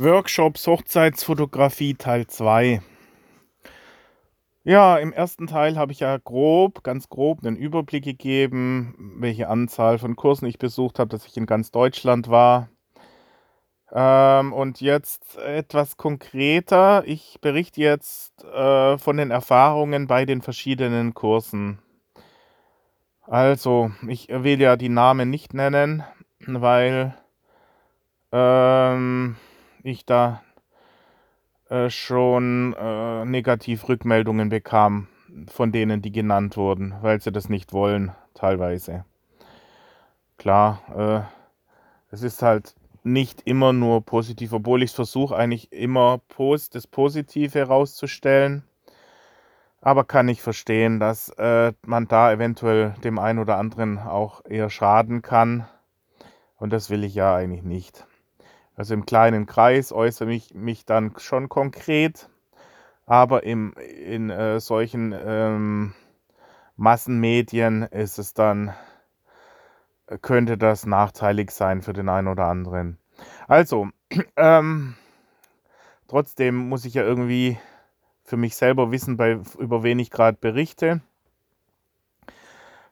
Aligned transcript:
Workshops 0.00 0.64
Hochzeitsfotografie 0.68 1.94
Teil 1.94 2.28
2. 2.28 2.80
Ja, 4.62 4.96
im 4.96 5.12
ersten 5.12 5.48
Teil 5.48 5.76
habe 5.76 5.90
ich 5.90 5.98
ja 5.98 6.16
grob, 6.18 6.84
ganz 6.84 7.08
grob 7.08 7.44
einen 7.44 7.56
Überblick 7.56 8.04
gegeben, 8.04 9.16
welche 9.18 9.48
Anzahl 9.48 9.98
von 9.98 10.14
Kursen 10.14 10.46
ich 10.46 10.60
besucht 10.60 11.00
habe, 11.00 11.08
dass 11.08 11.26
ich 11.26 11.36
in 11.36 11.46
ganz 11.46 11.72
Deutschland 11.72 12.28
war. 12.28 12.68
Ähm, 13.90 14.52
und 14.52 14.80
jetzt 14.80 15.36
etwas 15.38 15.96
konkreter. 15.96 17.02
Ich 17.04 17.38
berichte 17.40 17.80
jetzt 17.80 18.44
äh, 18.44 18.98
von 18.98 19.16
den 19.16 19.32
Erfahrungen 19.32 20.06
bei 20.06 20.26
den 20.26 20.42
verschiedenen 20.42 21.12
Kursen. 21.14 21.80
Also, 23.22 23.90
ich 24.06 24.28
will 24.28 24.60
ja 24.60 24.76
die 24.76 24.90
Namen 24.90 25.28
nicht 25.28 25.54
nennen, 25.54 26.04
weil 26.46 27.16
ähm, 28.30 29.34
ich 29.82 30.04
da 30.06 30.42
äh, 31.68 31.90
schon 31.90 32.74
äh, 32.78 33.24
negativ 33.24 33.88
Rückmeldungen 33.88 34.48
bekam 34.48 35.08
von 35.48 35.72
denen, 35.72 36.02
die 36.02 36.12
genannt 36.12 36.56
wurden, 36.56 36.94
weil 37.02 37.20
sie 37.20 37.32
das 37.32 37.48
nicht 37.48 37.72
wollen, 37.72 38.12
teilweise. 38.34 39.04
Klar, 40.38 40.82
äh, 40.96 42.14
es 42.14 42.22
ist 42.22 42.42
halt 42.42 42.74
nicht 43.04 43.42
immer 43.42 43.72
nur 43.72 44.04
positiv, 44.04 44.52
obwohl 44.52 44.82
ich 44.82 44.92
versuche 44.92 45.36
eigentlich 45.36 45.72
immer 45.72 46.18
pos 46.28 46.70
das 46.70 46.86
Positive 46.86 47.58
herauszustellen. 47.58 48.64
Aber 49.80 50.04
kann 50.04 50.28
ich 50.28 50.42
verstehen, 50.42 50.98
dass 50.98 51.28
äh, 51.38 51.72
man 51.86 52.08
da 52.08 52.32
eventuell 52.32 52.94
dem 53.04 53.18
einen 53.18 53.38
oder 53.38 53.58
anderen 53.58 53.98
auch 53.98 54.44
eher 54.44 54.70
schaden 54.70 55.22
kann. 55.22 55.68
Und 56.56 56.72
das 56.72 56.90
will 56.90 57.04
ich 57.04 57.14
ja 57.14 57.34
eigentlich 57.34 57.62
nicht. 57.62 58.06
Also 58.78 58.94
im 58.94 59.06
kleinen 59.06 59.46
Kreis 59.46 59.92
äußere 59.92 60.32
ich 60.32 60.54
mich 60.54 60.84
dann 60.84 61.12
schon 61.18 61.48
konkret, 61.48 62.30
aber 63.06 63.42
im, 63.42 63.72
in 63.72 64.30
äh, 64.30 64.60
solchen 64.60 65.12
ähm, 65.20 65.94
Massenmedien 66.76 67.82
ist 67.82 68.20
es 68.20 68.34
dann, 68.34 68.72
könnte 70.22 70.56
das 70.56 70.86
nachteilig 70.86 71.50
sein 71.50 71.82
für 71.82 71.92
den 71.92 72.08
einen 72.08 72.28
oder 72.28 72.44
anderen. 72.44 72.98
Also, 73.48 73.88
ähm, 74.36 74.94
trotzdem 76.06 76.54
muss 76.54 76.84
ich 76.84 76.94
ja 76.94 77.02
irgendwie 77.02 77.58
für 78.22 78.36
mich 78.36 78.54
selber 78.54 78.92
wissen, 78.92 79.16
bei, 79.16 79.40
über 79.58 79.82
wen 79.82 79.98
ich 79.98 80.12
gerade 80.12 80.38
berichte. 80.40 81.00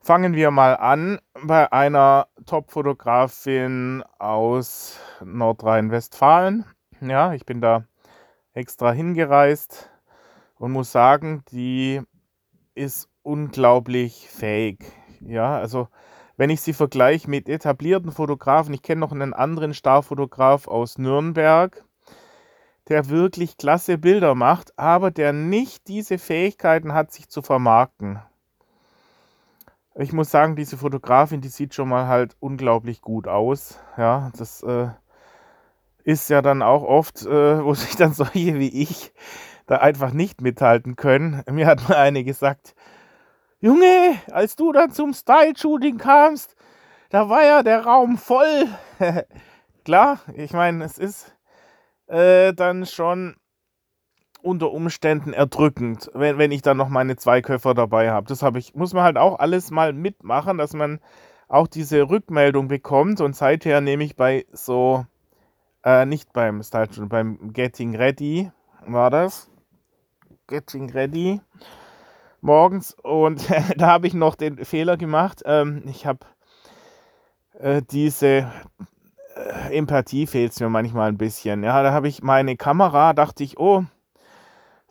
Fangen 0.07 0.37
wir 0.37 0.53
mal 0.53 0.77
an 0.77 1.19
bei 1.35 1.73
einer 1.73 2.29
Top-Fotografin 2.47 4.05
aus 4.21 5.01
Nordrhein-Westfalen. 5.25 6.65
Ja, 7.01 7.35
ich 7.35 7.45
bin 7.45 7.61
da 7.61 7.87
extra 8.53 8.93
hingereist 8.93 9.91
und 10.61 10.71
muss 10.71 10.93
sagen, 10.93 11.43
die 11.51 12.03
ist 12.77 13.09
unglaublich 13.23 14.29
fähig. 14.31 14.79
Ja, 15.23 15.59
also 15.59 15.89
wenn 16.37 16.51
ich 16.51 16.61
sie 16.61 16.73
vergleiche 16.73 17.29
mit 17.29 17.49
etablierten 17.49 18.13
Fotografen, 18.13 18.75
ich 18.75 18.83
kenne 18.83 19.01
noch 19.01 19.11
einen 19.11 19.35
anderen 19.35 19.75
Starfotograf 19.75 20.69
aus 20.69 20.99
Nürnberg, 20.99 21.85
der 22.89 23.09
wirklich 23.09 23.57
klasse 23.57 23.99
Bilder 23.99 24.37
macht, 24.37 24.79
aber 24.79 25.11
der 25.11 25.33
nicht 25.33 25.89
diese 25.89 26.19
Fähigkeiten 26.19 26.93
hat, 26.93 27.11
sich 27.11 27.29
zu 27.29 27.43
vermarkten 27.43 28.21
ich 29.99 30.13
muss 30.13 30.31
sagen, 30.31 30.57
diese 30.57 30.77
Fotografin, 30.77 31.41
die 31.41 31.49
sieht 31.49 31.75
schon 31.75 31.89
mal 31.89 32.07
halt 32.07 32.37
unglaublich 32.41 33.01
gut 33.01 33.27
aus. 33.27 33.79
Ja, 33.97 34.31
das 34.37 34.63
äh, 34.63 34.89
ist 36.05 36.29
ja 36.31 36.43
dann 36.43 36.63
auch 36.63 36.83
oft, 36.83 37.23
äh, 37.23 37.65
wo 37.65 37.75
sich 37.75 37.97
dann 37.97 38.13
solche 38.13 38.59
wie 38.59 38.83
ich 38.83 39.13
da 39.67 39.79
einfach 39.79 40.13
nicht 40.13 40.41
mithalten 40.43 40.97
können. 40.97 41.43
Mir 41.51 41.67
hat 41.67 41.89
mal 41.89 41.97
eine 41.97 42.25
gesagt, 42.25 42.75
Junge, 43.59 44.17
als 44.31 44.55
du 44.55 44.71
dann 44.73 44.91
zum 44.91 45.13
Style-Shooting 45.13 45.99
kamst, 45.99 46.55
da 47.09 47.29
war 47.29 47.45
ja 47.45 47.63
der 47.63 47.85
Raum 47.85 48.19
voll. 48.19 48.69
Klar, 49.85 50.21
ich 50.35 50.53
meine, 50.53 50.85
es 50.85 50.99
ist 50.99 51.35
äh, 52.07 52.53
dann 52.53 52.87
schon 52.87 53.37
unter 54.47 54.73
Umständen 54.73 55.33
erdrückend, 55.33 56.11
wenn, 56.15 56.39
wenn 56.39 56.53
ich 56.53 56.63
dann 56.63 56.77
noch 56.77 56.89
meine 56.89 57.17
zwei 57.17 57.43
Köffer 57.43 57.75
dabei 57.75 58.11
habe. 58.11 58.29
Das 58.29 58.43
habe 58.43 58.59
ich, 58.59 58.75
muss 58.75 58.95
man 58.95 59.03
halt 59.03 59.19
auch 59.19 59.39
alles 59.39 59.71
mal 59.71 59.93
mitmachen, 59.93 60.57
dass 60.57 60.73
man 60.73 61.01
auch 61.49 61.67
diese 61.67 62.09
Rückmeldung 62.09 62.69
bekommt. 62.69 63.21
Und 63.21 63.37
seither 63.37 63.81
nehme 63.81 64.05
ich 64.05 64.17
bei 64.17 64.47
so, 64.53 65.05
äh, 65.85 66.07
nicht 66.07 66.33
beim 66.33 66.63
Style, 66.63 66.89
beim 67.09 67.53
Getting 67.53 67.97
Ready 67.97 68.51
war 68.87 69.11
das. 69.11 69.51
Getting 70.47 70.91
Ready 70.91 71.41
morgens. 72.41 72.97
Und 73.03 73.47
da 73.77 73.89
habe 73.89 74.07
ich 74.07 74.15
noch 74.15 74.37
den 74.37 74.65
Fehler 74.65 74.97
gemacht. 74.97 75.43
Ähm, 75.45 75.83
ich 75.87 76.07
habe 76.07 76.21
äh, 77.59 77.83
diese 77.91 78.51
äh, 79.37 79.77
Empathie 79.77 80.27
fehlt 80.27 80.53
es 80.53 80.61
mir 80.61 80.69
manchmal 80.69 81.09
ein 81.09 81.19
bisschen. 81.19 81.63
Ja, 81.63 81.83
da 81.83 81.93
habe 81.93 82.09
ich 82.09 82.23
meine 82.23 82.57
Kamera, 82.57 83.13
dachte 83.13 83.43
ich, 83.45 83.59
oh, 83.59 83.85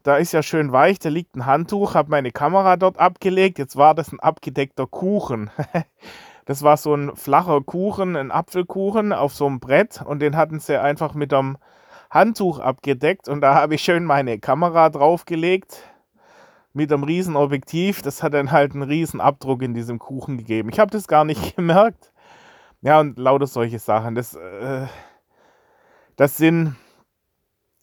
da 0.05 0.17
ist 0.17 0.33
ja 0.33 0.43
schön 0.43 0.71
weich, 0.71 0.99
da 0.99 1.09
liegt 1.09 1.35
ein 1.35 1.47
Handtuch, 1.47 1.95
habe 1.95 2.11
meine 2.11 2.31
Kamera 2.31 2.77
dort 2.77 2.99
abgelegt. 2.99 3.57
Jetzt 3.57 3.75
war 3.75 3.95
das 3.95 4.11
ein 4.13 4.19
abgedeckter 4.19 4.85
Kuchen. 4.85 5.49
das 6.45 6.61
war 6.61 6.77
so 6.77 6.93
ein 6.93 7.16
flacher 7.16 7.59
Kuchen, 7.61 8.15
ein 8.15 8.29
Apfelkuchen 8.29 9.13
auf 9.13 9.33
so 9.33 9.47
einem 9.47 9.59
Brett 9.59 10.03
und 10.05 10.19
den 10.19 10.38
hatten 10.38 10.59
sie 10.59 10.79
einfach 10.79 11.15
mit 11.15 11.33
einem 11.33 11.57
Handtuch 12.11 12.59
abgedeckt 12.59 13.27
und 13.27 13.41
da 13.41 13.55
habe 13.55 13.73
ich 13.73 13.81
schön 13.81 14.05
meine 14.05 14.38
Kamera 14.38 14.91
draufgelegt 14.91 15.81
mit 16.71 16.94
einem 16.94 17.03
riesen 17.03 17.35
Objektiv. 17.35 18.03
Das 18.03 18.21
hat 18.21 18.35
dann 18.35 18.51
halt 18.51 18.73
einen 18.73 18.83
riesen 18.83 19.19
Abdruck 19.19 19.63
in 19.63 19.73
diesem 19.73 19.97
Kuchen 19.97 20.38
gegeben. 20.38 20.69
Ich 20.69 20.79
habe 20.79 20.91
das 20.91 21.07
gar 21.07 21.25
nicht 21.25 21.55
gemerkt. 21.55 22.11
Ja, 22.81 22.99
und 22.99 23.17
lauter 23.17 23.47
solche 23.47 23.79
Sachen. 23.79 24.13
Das, 24.13 24.35
äh, 24.35 24.85
das 26.15 26.38
sind 26.38 26.75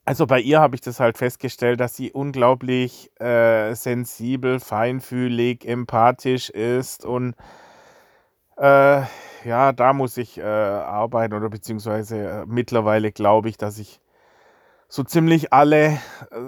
also 0.05 0.27
bei 0.27 0.41
ihr 0.41 0.61
habe 0.61 0.75
ich 0.75 0.81
das 0.81 1.01
halt 1.01 1.19
festgestellt, 1.19 1.81
dass 1.81 1.97
sie 1.97 2.13
unglaublich 2.13 3.11
äh, 3.21 3.75
sensibel, 3.75 4.61
feinfühlig, 4.61 5.65
empathisch 5.65 6.51
ist 6.51 7.05
und 7.05 7.35
äh, 8.57 9.03
ja, 9.45 9.73
da 9.73 9.93
muss 9.93 10.17
ich 10.17 10.39
äh, 10.39 10.43
arbeiten 10.43 11.35
oder 11.35 11.49
beziehungsweise 11.49 12.17
äh, 12.19 12.45
mittlerweile 12.47 13.13
glaube 13.13 13.49
ich, 13.49 13.57
dass 13.57 13.79
ich 13.79 14.01
so 14.89 15.03
ziemlich 15.05 15.53
alle 15.53 15.99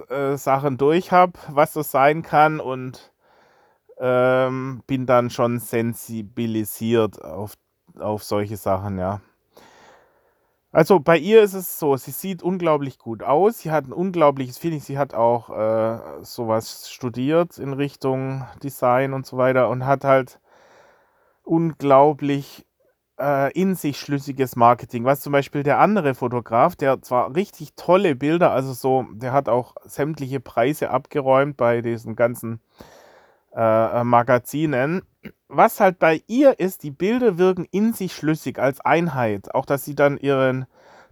äh, 0.08 0.32
äh, 0.32 0.36
Sachen 0.36 0.76
durch 0.76 1.12
habe, 1.12 1.32
was 1.48 1.72
das 1.72 1.90
sein 1.90 2.22
kann 2.22 2.60
und 2.60 3.12
ähm, 3.98 4.82
bin 4.86 5.06
dann 5.06 5.30
schon 5.30 5.60
sensibilisiert 5.60 7.24
auf, 7.24 7.54
auf 7.98 8.22
solche 8.24 8.56
Sachen, 8.56 8.98
ja. 8.98 9.20
Also 10.74 10.98
bei 10.98 11.16
ihr 11.16 11.40
ist 11.40 11.54
es 11.54 11.78
so, 11.78 11.96
sie 11.96 12.10
sieht 12.10 12.42
unglaublich 12.42 12.98
gut 12.98 13.22
aus. 13.22 13.60
Sie 13.60 13.70
hat 13.70 13.86
ein 13.86 13.92
unglaubliches 13.92 14.58
Feeling. 14.58 14.80
Sie 14.80 14.98
hat 14.98 15.14
auch 15.14 15.48
äh, 15.50 16.24
sowas 16.24 16.90
studiert 16.90 17.58
in 17.58 17.72
Richtung 17.74 18.44
Design 18.60 19.12
und 19.12 19.24
so 19.24 19.36
weiter 19.36 19.68
und 19.68 19.86
hat 19.86 20.02
halt 20.02 20.40
unglaublich 21.44 22.66
äh, 23.20 23.52
in 23.52 23.76
sich 23.76 24.00
schlüssiges 24.00 24.56
Marketing. 24.56 25.04
Was 25.04 25.20
zum 25.20 25.32
Beispiel 25.32 25.62
der 25.62 25.78
andere 25.78 26.16
Fotograf, 26.16 26.74
der 26.74 27.00
zwar 27.02 27.36
richtig 27.36 27.74
tolle 27.76 28.16
Bilder, 28.16 28.50
also 28.50 28.72
so, 28.72 29.06
der 29.12 29.32
hat 29.32 29.48
auch 29.48 29.76
sämtliche 29.84 30.40
Preise 30.40 30.90
abgeräumt 30.90 31.56
bei 31.56 31.82
diesen 31.82 32.16
ganzen 32.16 32.58
äh, 33.54 34.02
Magazinen. 34.02 35.02
Was 35.56 35.78
halt 35.78 36.00
bei 36.00 36.20
ihr 36.26 36.58
ist, 36.58 36.82
die 36.82 36.90
Bilder 36.90 37.38
wirken 37.38 37.64
in 37.70 37.92
sich 37.92 38.12
schlüssig 38.12 38.58
als 38.58 38.80
Einheit. 38.80 39.54
Auch 39.54 39.66
dass 39.66 39.84
sie 39.84 39.94
dann 39.94 40.18
ihren 40.18 40.66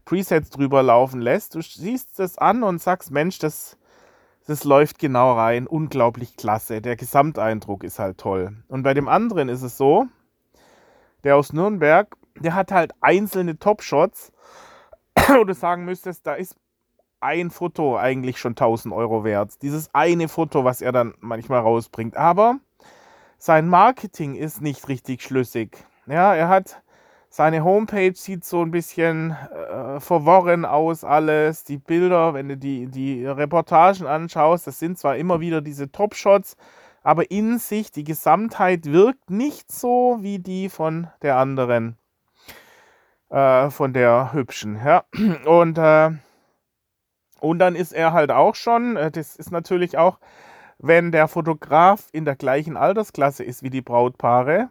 Presets 0.05 0.51
drüber 0.51 0.83
laufen 0.83 1.21
lässt. 1.21 1.55
Du 1.55 1.61
siehst 1.61 2.19
das 2.19 2.39
an 2.39 2.65
und 2.65 2.83
sagst, 2.83 3.13
Mensch, 3.13 3.39
das, 3.39 3.79
das 4.49 4.65
läuft 4.65 4.99
genau 4.99 5.35
rein. 5.35 5.69
Unglaublich 5.69 6.37
klasse. 6.37 6.81
Der 6.81 6.97
Gesamteindruck 6.97 7.85
ist 7.85 8.01
halt 8.01 8.19
toll. 8.19 8.57
Und 8.67 8.83
bei 8.83 8.95
dem 8.95 9.07
anderen 9.07 9.49
ist 9.49 9.63
es 9.63 9.77
so, 9.77 10.07
der 11.23 11.37
aus 11.37 11.53
Nürnberg, 11.53 12.17
der 12.41 12.57
hat 12.57 12.73
halt 12.73 12.95
einzelne 13.01 13.61
Top-Shots, 13.61 14.33
wo 15.29 15.45
du 15.45 15.55
sagen 15.55 15.85
müsstest, 15.85 16.27
da 16.27 16.35
ist 16.35 16.57
ein 17.21 17.51
Foto 17.51 17.97
eigentlich 17.97 18.39
schon 18.39 18.53
1000 18.53 18.93
Euro 18.93 19.23
wert. 19.23 19.63
Dieses 19.63 19.95
eine 19.95 20.27
Foto, 20.27 20.65
was 20.65 20.83
er 20.83 20.91
dann 20.91 21.15
manchmal 21.21 21.61
rausbringt. 21.61 22.17
Aber 22.17 22.57
sein 23.45 23.67
Marketing 23.67 24.37
ist 24.37 24.63
nicht 24.63 24.87
richtig 24.87 25.21
schlüssig. 25.21 25.77
Ja, 26.07 26.33
er 26.33 26.49
hat 26.49 26.81
seine 27.29 27.65
Homepage 27.65 28.15
sieht 28.15 28.45
so 28.45 28.63
ein 28.63 28.71
bisschen 28.71 29.33
äh, 29.33 29.99
verworren 29.99 30.65
aus 30.65 31.03
alles. 31.03 31.65
Die 31.65 31.79
Bilder, 31.79 32.35
wenn 32.35 32.51
du 32.51 32.57
die, 32.57 32.87
die 32.87 33.27
Reportagen 33.27 34.07
anschaust, 34.07 34.69
das 34.69 34.79
sind 34.79 34.97
zwar 34.97 35.17
immer 35.17 35.41
wieder 35.41 35.61
diese 35.61 35.91
Top-Shots, 35.91 36.57
aber 37.03 37.33
in 37.33 37.59
sich 37.59 37.91
die 37.91 38.05
Gesamtheit 38.05 38.85
wirkt 38.87 39.29
nicht 39.29 39.73
so 39.73 40.19
wie 40.21 40.39
die 40.39 40.69
von 40.69 41.09
der 41.23 41.37
anderen, 41.37 41.97
äh, 43.31 43.71
von 43.71 43.93
der 43.93 44.33
hübschen. 44.33 44.77
Ja? 44.85 45.03
Und 45.47 45.79
äh, 45.79 46.11
Und 47.41 47.59
dann 47.59 47.75
ist 47.75 47.93
er 47.93 48.13
halt 48.13 48.31
auch 48.31 48.55
schon, 48.55 48.97
äh, 48.97 49.11
das 49.11 49.35
ist 49.35 49.51
natürlich 49.51 49.99
auch, 49.99 50.21
wenn 50.83 51.13
der 51.13 51.29
Fotograf 51.29 52.09
in 52.13 52.25
der 52.25 52.37
gleichen 52.37 52.77
Altersklasse 52.77 53.45
ist 53.45 53.63
wie 53.63 53.71
die 53.71 53.83
Brautpaare, 53.83 54.69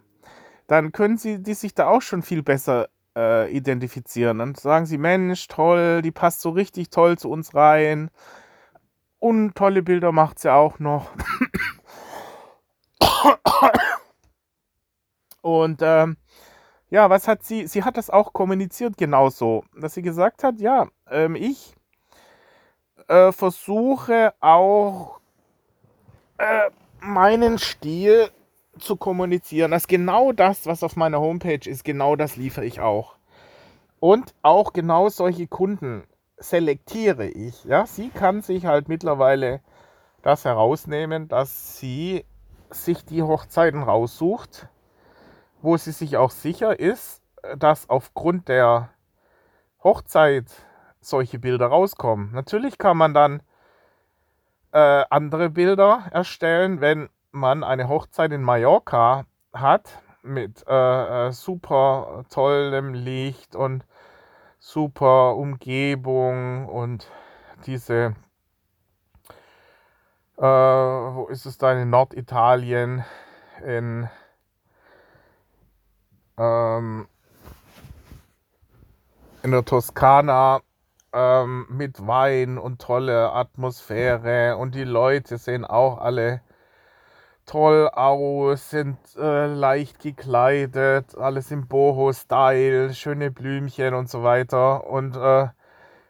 dann 0.68 0.92
können 0.92 1.18
sie 1.18 1.42
die 1.42 1.54
sich 1.54 1.74
da 1.74 1.88
auch 1.88 2.02
schon 2.02 2.22
viel 2.22 2.44
besser 2.44 2.90
äh, 3.16 3.50
identifizieren. 3.52 4.40
Dann 4.40 4.56
sagen 4.56 4.86
sie, 4.86 4.98
Mensch, 4.98 5.48
toll, 5.48 6.02
die 6.02 6.12
passt 6.12 6.42
so 6.42 6.50
richtig 6.52 6.90
toll 6.90 7.18
zu 7.18 7.30
uns 7.30 7.56
rein. 7.56 8.12
Und 9.20 9.56
tolle 9.56 9.84
Bilder 9.84 10.12
macht 10.12 10.40
sie 10.40 10.52
auch 10.54 10.80
noch. 10.80 11.12
Und 15.42 15.82
ähm, 15.82 16.18
ja, 16.90 17.10
was 17.10 17.28
hat 17.28 17.44
sie? 17.44 17.68
Sie 17.68 17.84
hat 17.84 17.98
das 17.98 18.10
auch 18.10 18.34
kommuniziert 18.34 18.98
genauso, 18.98 19.64
dass 19.76 19.94
sie 19.94 20.02
gesagt 20.02 20.44
hat, 20.44 20.60
ja, 20.60 20.88
ähm, 21.10 21.36
ich 21.36 21.76
äh, 23.08 23.32
versuche 23.32 24.34
auch 24.40 25.21
äh, 26.42 26.72
meinen 27.02 27.60
Stil 27.60 28.30
zu 28.80 28.96
kommunizieren. 28.96 29.72
Das 29.72 29.84
ist 29.84 29.88
genau 29.88 30.32
das, 30.32 30.66
was 30.66 30.84
auf 30.84 30.96
meiner 30.96 31.20
Homepage 31.20 31.70
ist, 31.70 31.84
genau 31.84 32.16
das 32.16 32.36
liefere 32.36 32.66
ich 32.66 32.80
auch. 32.80 33.16
Und 34.00 34.34
auch 34.42 34.74
genau 34.74 35.10
solche 35.10 35.48
Kunden 35.48 36.04
selektiere 36.38 37.28
ich. 37.28 37.64
Ja, 37.66 37.86
sie 37.86 38.10
kann 38.10 38.42
sich 38.42 38.66
halt 38.66 38.90
mittlerweile 38.90 39.62
das 40.24 40.46
herausnehmen, 40.46 41.28
dass 41.28 41.78
sie 41.78 42.26
sich 42.72 43.06
die 43.06 43.22
Hochzeiten 43.22 43.84
raussucht, 43.84 44.68
wo 45.62 45.78
sie 45.78 45.92
sich 45.92 46.18
auch 46.18 46.32
sicher 46.32 46.80
ist, 46.80 47.22
dass 47.58 47.90
aufgrund 47.90 48.48
der 48.48 48.90
Hochzeit 49.84 50.46
solche 51.02 51.38
Bilder 51.38 51.68
rauskommen. 51.68 52.32
Natürlich 52.34 52.80
kann 52.80 52.98
man 52.98 53.14
dann 53.14 53.44
äh, 54.72 55.04
andere 55.10 55.50
Bilder 55.50 56.06
erstellen, 56.12 56.82
wenn 56.82 57.10
man 57.32 57.64
eine 57.64 57.88
Hochzeit 57.88 58.32
in 58.32 58.42
Mallorca 58.42 59.26
hat 59.54 60.02
mit 60.24 60.66
äh, 60.68 61.28
äh, 61.28 61.32
super 61.32 62.26
tollem 62.30 62.94
Licht 62.94 63.56
und 63.56 63.86
super 64.60 65.36
Umgebung 65.36 66.68
und 66.68 67.08
diese, 67.66 68.16
äh, 70.38 70.42
wo 70.42 71.28
ist 71.30 71.46
es 71.46 71.58
da 71.58 71.74
in 71.74 71.90
Norditalien, 71.90 73.04
in 73.66 74.10
ähm, 76.38 77.08
in 79.44 79.52
der 79.52 79.66
Toskana 79.66 80.62
ähm, 81.14 81.66
mit 81.70 82.06
Wein 82.06 82.58
und 82.58 82.82
tolle 82.82 83.32
Atmosphäre 83.34 84.58
und 84.58 84.76
die 84.76 84.84
Leute 84.84 85.38
sehen 85.38 85.66
auch 85.66 85.98
alle 86.00 86.42
toll 87.46 87.90
aus, 87.90 88.70
sind 88.70 88.98
äh, 89.18 89.48
leicht 89.48 90.00
gekleidet, 90.00 91.18
alles 91.18 91.52
im 91.52 91.68
Boho-Style, 91.68 92.94
schöne 92.94 93.32
Blümchen 93.32 93.94
und 93.94 94.10
so 94.10 94.24
weiter. 94.24 94.88
Und 94.88 95.18
äh, 95.18 95.48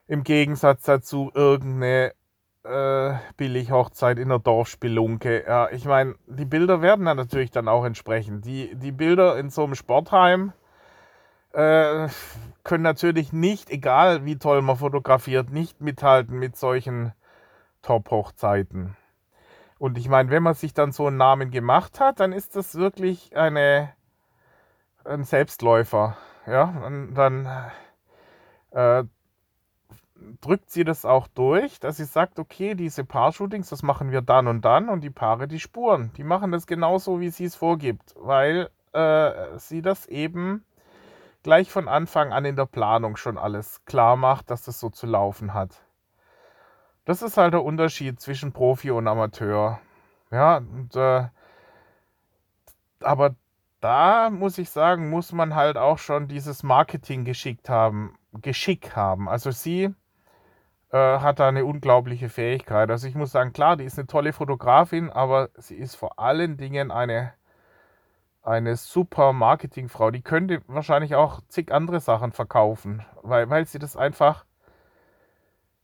im 0.07 0.23
Gegensatz 0.23 0.83
dazu 0.83 1.31
irgendeine 1.33 2.13
äh, 2.63 3.13
Billig-Hochzeit 3.37 4.19
in 4.19 4.29
der 4.29 4.39
Dorfspelunke. 4.39 5.43
Ja, 5.47 5.69
ich 5.71 5.85
meine, 5.85 6.15
die 6.27 6.45
Bilder 6.45 6.81
werden 6.81 7.05
dann 7.05 7.17
natürlich 7.17 7.51
dann 7.51 7.67
auch 7.67 7.85
entsprechend. 7.85 8.45
Die, 8.45 8.75
die 8.75 8.91
Bilder 8.91 9.37
in 9.37 9.49
so 9.49 9.63
einem 9.63 9.75
Sportheim 9.75 10.53
äh, 11.53 12.07
können 12.63 12.83
natürlich 12.83 13.33
nicht, 13.33 13.69
egal 13.69 14.25
wie 14.25 14.37
toll 14.37 14.61
man 14.61 14.77
fotografiert, 14.77 15.51
nicht 15.51 15.81
mithalten 15.81 16.37
mit 16.37 16.55
solchen 16.55 17.13
Top-Hochzeiten. 17.81 18.95
Und 19.79 19.97
ich 19.97 20.09
meine, 20.09 20.29
wenn 20.29 20.43
man 20.43 20.53
sich 20.53 20.73
dann 20.73 20.91
so 20.91 21.07
einen 21.07 21.17
Namen 21.17 21.49
gemacht 21.49 21.99
hat, 21.99 22.19
dann 22.19 22.33
ist 22.33 22.55
das 22.55 22.75
wirklich 22.75 23.35
eine, 23.35 23.91
ein 25.03 25.23
Selbstläufer. 25.23 26.17
Ja, 26.45 26.63
und 26.85 27.15
dann 27.15 27.47
äh, 28.71 29.03
drückt 30.41 30.69
sie 30.69 30.83
das 30.83 31.05
auch 31.05 31.27
durch, 31.27 31.79
dass 31.79 31.97
sie 31.97 32.05
sagt, 32.05 32.39
okay, 32.39 32.75
diese 32.75 33.03
Paar-Shootings, 33.03 33.69
das 33.69 33.83
machen 33.83 34.11
wir 34.11 34.21
dann 34.21 34.47
und 34.47 34.63
dann 34.63 34.89
und 34.89 35.01
die 35.01 35.09
Paare, 35.09 35.47
die 35.47 35.59
spuren, 35.59 36.11
die 36.17 36.23
machen 36.23 36.51
das 36.51 36.67
genauso, 36.67 37.19
wie 37.19 37.29
sie 37.29 37.45
es 37.45 37.55
vorgibt, 37.55 38.13
weil 38.17 38.69
äh, 38.93 39.57
sie 39.57 39.81
das 39.81 40.05
eben 40.07 40.63
gleich 41.43 41.71
von 41.71 41.87
Anfang 41.87 42.33
an 42.33 42.45
in 42.45 42.55
der 42.55 42.65
Planung 42.65 43.17
schon 43.17 43.37
alles 43.37 43.83
klar 43.85 44.15
macht, 44.15 44.49
dass 44.49 44.63
das 44.63 44.79
so 44.79 44.89
zu 44.89 45.07
laufen 45.07 45.53
hat. 45.53 45.83
Das 47.05 47.21
ist 47.21 47.37
halt 47.37 47.53
der 47.53 47.63
Unterschied 47.63 48.19
zwischen 48.19 48.53
Profi 48.53 48.91
und 48.91 49.07
Amateur. 49.07 49.79
Ja, 50.31 50.57
und, 50.57 50.95
äh, 50.95 51.27
aber 53.01 53.35
da 53.81 54.29
muss 54.29 54.57
ich 54.57 54.69
sagen, 54.69 55.09
muss 55.09 55.31
man 55.31 55.55
halt 55.55 55.77
auch 55.77 55.97
schon 55.97 56.27
dieses 56.27 56.63
Marketing 56.63 57.25
geschickt 57.25 57.69
haben, 57.69 58.17
Geschick 58.33 58.95
haben. 58.95 59.27
Also 59.27 59.51
sie 59.51 59.93
äh, 60.91 61.19
hat 61.19 61.39
da 61.39 61.47
eine 61.47 61.65
unglaubliche 61.65 62.29
Fähigkeit. 62.29 62.89
Also 62.91 63.07
ich 63.07 63.15
muss 63.15 63.31
sagen, 63.31 63.53
klar, 63.53 63.77
die 63.77 63.85
ist 63.85 63.97
eine 63.97 64.07
tolle 64.07 64.33
Fotografin, 64.33 65.09
aber 65.09 65.49
sie 65.55 65.75
ist 65.75 65.95
vor 65.95 66.19
allen 66.19 66.57
Dingen 66.57 66.91
eine, 66.91 67.33
eine 68.43 68.75
super 68.75 69.33
Marketingfrau. 69.33 70.11
Die 70.11 70.21
könnte 70.21 70.61
wahrscheinlich 70.67 71.15
auch 71.15 71.41
zig 71.47 71.71
andere 71.71 71.99
Sachen 71.99 72.31
verkaufen, 72.31 73.05
weil, 73.21 73.49
weil 73.49 73.65
sie 73.67 73.79
das 73.79 73.95
einfach 73.95 74.45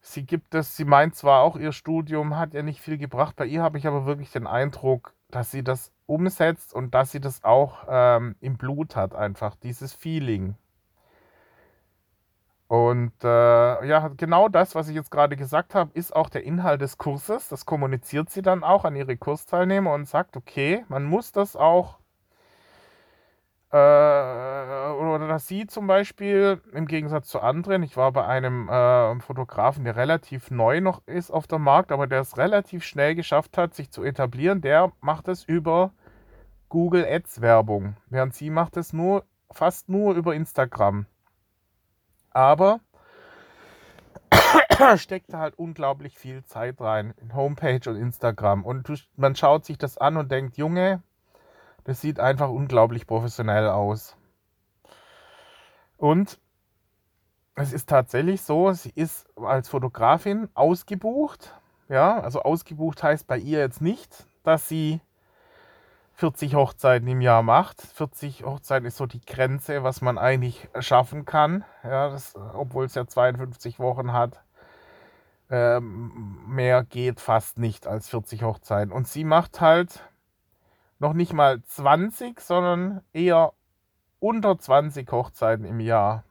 Sie 0.07 0.25
gibt 0.25 0.55
es, 0.55 0.77
sie 0.77 0.85
meint 0.85 1.15
zwar 1.15 1.41
auch, 1.41 1.57
ihr 1.57 1.73
Studium 1.73 2.37
hat 2.37 2.53
ja 2.53 2.63
nicht 2.63 2.79
viel 2.79 2.97
gebracht, 2.97 3.35
bei 3.35 3.45
ihr 3.45 3.61
habe 3.61 3.77
ich 3.77 3.87
aber 3.87 4.05
wirklich 4.05 4.31
den 4.31 4.47
Eindruck, 4.47 5.13
dass 5.29 5.51
sie 5.51 5.63
das 5.63 5.91
umsetzt 6.05 6.73
und 6.73 6.93
dass 6.95 7.11
sie 7.11 7.19
das 7.19 7.43
auch 7.43 7.85
ähm, 7.89 8.35
im 8.39 8.57
Blut 8.57 8.95
hat, 8.95 9.13
einfach 9.13 9.55
dieses 9.55 9.93
Feeling. 9.93 10.55
Und 12.69 13.11
äh, 13.21 13.85
ja, 13.85 14.07
genau 14.15 14.47
das, 14.47 14.75
was 14.75 14.87
ich 14.87 14.95
jetzt 14.95 15.11
gerade 15.11 15.35
gesagt 15.35 15.75
habe, 15.75 15.91
ist 15.93 16.15
auch 16.15 16.29
der 16.29 16.43
Inhalt 16.43 16.81
des 16.81 16.97
Kurses. 16.97 17.49
Das 17.49 17.65
kommuniziert 17.65 18.29
sie 18.29 18.41
dann 18.41 18.63
auch 18.63 18.85
an 18.85 18.95
ihre 18.95 19.17
Kursteilnehmer 19.17 19.93
und 19.93 20.05
sagt, 20.05 20.37
okay, 20.37 20.85
man 20.87 21.03
muss 21.03 21.33
das 21.33 21.57
auch 21.57 21.97
äh, 23.71 23.75
oder 23.75 25.27
dass 25.27 25.47
sie 25.47 25.67
zum 25.67 25.87
Beispiel 25.87 26.61
im 26.71 26.87
Gegensatz 26.87 27.27
zu 27.27 27.41
anderen, 27.41 27.83
ich 27.83 27.97
war 27.97 28.11
bei 28.13 28.25
einem 28.25 28.69
äh, 28.69 29.19
Fotografen, 29.19 29.83
der 29.83 29.95
relativ 29.95 30.51
neu 30.51 30.79
noch 30.79 31.05
ist 31.05 31.31
auf 31.31 31.47
dem 31.47 31.63
Markt, 31.63 31.91
aber 31.91 32.07
der 32.07 32.21
es 32.21 32.37
relativ 32.37 32.83
schnell 32.83 33.15
geschafft 33.15 33.57
hat, 33.57 33.73
sich 33.73 33.91
zu 33.91 34.03
etablieren, 34.03 34.61
der 34.61 34.91
macht 35.01 35.27
es 35.27 35.43
über 35.43 35.91
Google 36.69 37.05
Ads 37.05 37.41
Werbung, 37.41 37.97
während 38.09 38.33
sie 38.35 38.49
macht 38.49 38.77
es 38.77 38.93
nur 38.93 39.25
fast 39.51 39.89
nur 39.89 40.15
über 40.15 40.33
Instagram. 40.33 41.05
Aber 42.31 42.79
steckt 44.95 45.33
da 45.33 45.39
halt 45.39 45.57
unglaublich 45.57 46.17
viel 46.17 46.43
Zeit 46.45 46.79
rein 46.79 47.13
in 47.17 47.33
Homepage 47.33 47.89
und 47.89 47.97
Instagram 47.97 48.63
und 48.63 48.89
man 49.17 49.35
schaut 49.35 49.65
sich 49.65 49.77
das 49.77 49.97
an 49.97 50.17
und 50.17 50.31
denkt, 50.31 50.57
Junge, 50.57 51.01
das 51.87 52.01
sieht 52.01 52.19
einfach 52.19 52.49
unglaublich 52.49 53.07
professionell 53.07 53.69
aus. 53.69 54.17
Und 55.95 56.37
es 57.55 57.71
ist 57.71 57.87
tatsächlich 57.87 58.41
so, 58.41 58.73
sie 58.73 58.91
ist 58.93 59.25
als 59.37 59.69
Fotografin 59.69 60.49
ausgebucht. 60.53 61.55
Ja, 61.87 62.19
also 62.19 62.41
ausgebucht 62.41 63.01
heißt 63.01 63.25
bei 63.25 63.37
ihr 63.37 63.59
jetzt 63.59 63.81
nicht, 63.81 64.27
dass 64.43 64.67
sie 64.67 64.99
40 66.15 66.55
Hochzeiten 66.55 67.07
im 67.07 67.21
Jahr 67.21 67.41
macht. 67.41 67.81
40 67.81 68.43
Hochzeiten 68.43 68.85
ist 68.85 68.97
so 68.97 69.05
die 69.05 69.21
Grenze, 69.21 69.81
was 69.83 70.01
man 70.01 70.17
eigentlich 70.17 70.67
schaffen 70.79 71.23
kann. 71.23 71.63
Ja, 71.85 72.09
das, 72.09 72.35
obwohl 72.35 72.83
es 72.83 72.95
ja 72.95 73.07
52 73.07 73.79
Wochen 73.79 74.11
hat. 74.11 74.43
Ähm, 75.49 76.41
mehr 76.49 76.83
geht 76.83 77.21
fast 77.21 77.57
nicht 77.57 77.87
als 77.87 78.09
40 78.09 78.43
Hochzeiten. 78.43 78.91
Und 78.91 79.07
sie 79.07 79.23
macht 79.23 79.61
halt 79.61 80.01
noch 80.99 81.13
nicht 81.13 81.33
mal 81.33 81.61
20, 81.63 82.39
sondern 82.39 83.01
eher 83.13 83.53
unter 84.19 84.57
20 84.57 85.11
Hochzeiten 85.11 85.65
im 85.65 85.79
Jahr. 85.79 86.23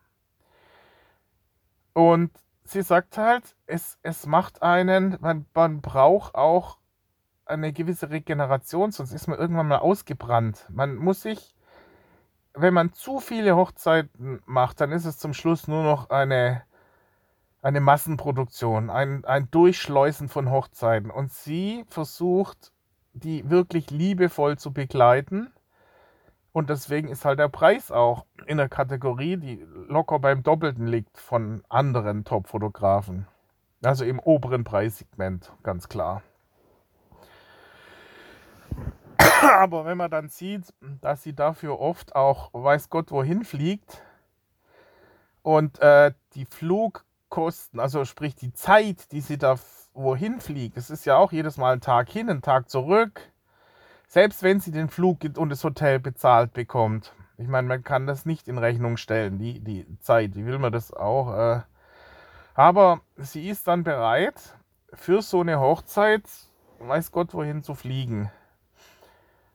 Und 1.93 2.31
sie 2.65 2.83
sagt 2.83 3.17
halt, 3.17 3.57
es, 3.67 3.99
es 4.03 4.27
macht 4.27 4.63
einen, 4.63 5.17
man, 5.21 5.47
man 5.55 5.81
braucht 5.81 6.35
auch 6.35 6.79
eine 7.47 7.73
gewisse 7.73 8.11
Regeneration, 8.11 8.91
sonst 8.91 9.13
ist 9.13 9.29
man 9.29 9.39
irgendwann 9.39 9.69
mal 9.69 9.79
ausgebrannt. 9.79 10.67
Man 10.69 10.97
muss 10.97 11.23
sich, 11.23 11.55
wenn 12.55 12.75
man 12.75 12.93
zu 12.93 13.21
viele 13.21 13.57
Hochzeiten 13.57 14.43
macht, 14.47 14.81
dann 14.81 14.93
ist 14.93 15.05
es 15.05 15.19
zum 15.19 15.33
Schluss 15.33 15.69
nur 15.69 15.85
noch 15.85 16.11
eine, 16.11 16.65
eine 17.63 17.81
Massenproduktion, 17.81 18.91
ein, 18.91 19.25
ein 19.25 19.51
Durchschleusen 19.51 20.29
von 20.29 20.51
Hochzeiten. 20.51 21.11
Und 21.11 21.33
sie 21.33 21.85
versucht 21.89 22.73
die 23.17 23.49
wirklich 23.51 23.91
liebevoll 23.91 24.59
zu 24.59 24.73
begleiten. 24.73 25.51
Und 26.53 26.71
deswegen 26.71 27.09
ist 27.09 27.25
halt 27.25 27.39
der 27.39 27.49
Preis 27.49 27.91
auch 27.91 28.25
in 28.47 28.57
der 28.57 28.69
Kategorie, 28.69 29.37
die 29.37 29.67
locker 29.89 30.19
beim 30.19 30.43
Doppelten 30.43 30.87
liegt 30.87 31.19
von 31.19 31.63
anderen 31.69 32.25
Top-Fotografen. 32.25 33.27
Also 33.85 34.05
im 34.05 34.19
oberen 34.19 34.65
Preissegment, 34.65 35.53
ganz 35.63 35.89
klar. 35.89 36.23
Aber 39.43 39.85
wenn 39.85 39.99
man 39.99 40.11
dann 40.11 40.29
sieht, 40.29 40.73
dass 41.01 41.23
sie 41.23 41.35
dafür 41.35 41.79
oft 41.79 42.17
auch 42.17 42.51
weiß 42.53 42.89
Gott 42.89 43.11
wohin 43.11 43.45
fliegt 43.45 44.03
und 45.43 45.79
äh, 45.81 46.13
die 46.35 46.45
Flugkosten, 47.27 47.81
also 47.81 48.05
sprich 48.05 48.35
die 48.35 48.53
Zeit, 48.53 49.13
die 49.13 49.21
sie 49.21 49.39
da 49.39 49.57
wohin 49.95 50.41
fliegt, 50.41 50.77
es 50.77 50.91
ist 50.91 51.05
ja 51.05 51.17
auch 51.17 51.33
jedes 51.33 51.57
Mal 51.57 51.75
ein 51.75 51.81
Tag 51.81 52.09
hin, 52.11 52.29
ein 52.29 52.43
Tag 52.43 52.71
zurück, 52.71 53.21
selbst 54.07 54.43
wenn 54.43 54.61
sie 54.61 54.71
den 54.71 54.89
Flug 54.89 55.19
und 55.37 55.51
das 55.51 55.65
Hotel 55.65 55.99
bezahlt 55.99 56.53
bekommt. 56.53 57.13
Ich 57.39 57.49
meine, 57.49 57.69
man 57.69 57.83
kann 57.83 58.07
das 58.07 58.25
nicht 58.27 58.49
in 58.49 58.59
Rechnung 58.59 58.97
stellen, 58.97 59.39
die, 59.39 59.61
die 59.61 59.87
Zeit, 60.01 60.37
wie 60.37 60.47
will 60.47 60.59
man 60.59 60.73
das 60.73 60.93
auch. 60.93 61.37
Äh, 61.37 61.61
aber 62.55 63.01
sie 63.17 63.49
ist 63.49 63.67
dann 63.67 63.85
bereit, 63.85 64.55
für 64.93 65.21
so 65.21 65.41
eine 65.41 65.61
Hochzeit, 65.61 66.23
weiß 66.79 67.11
Gott 67.13 67.35
wohin 67.35 67.63
zu 67.63 67.75
fliegen. 67.75 68.31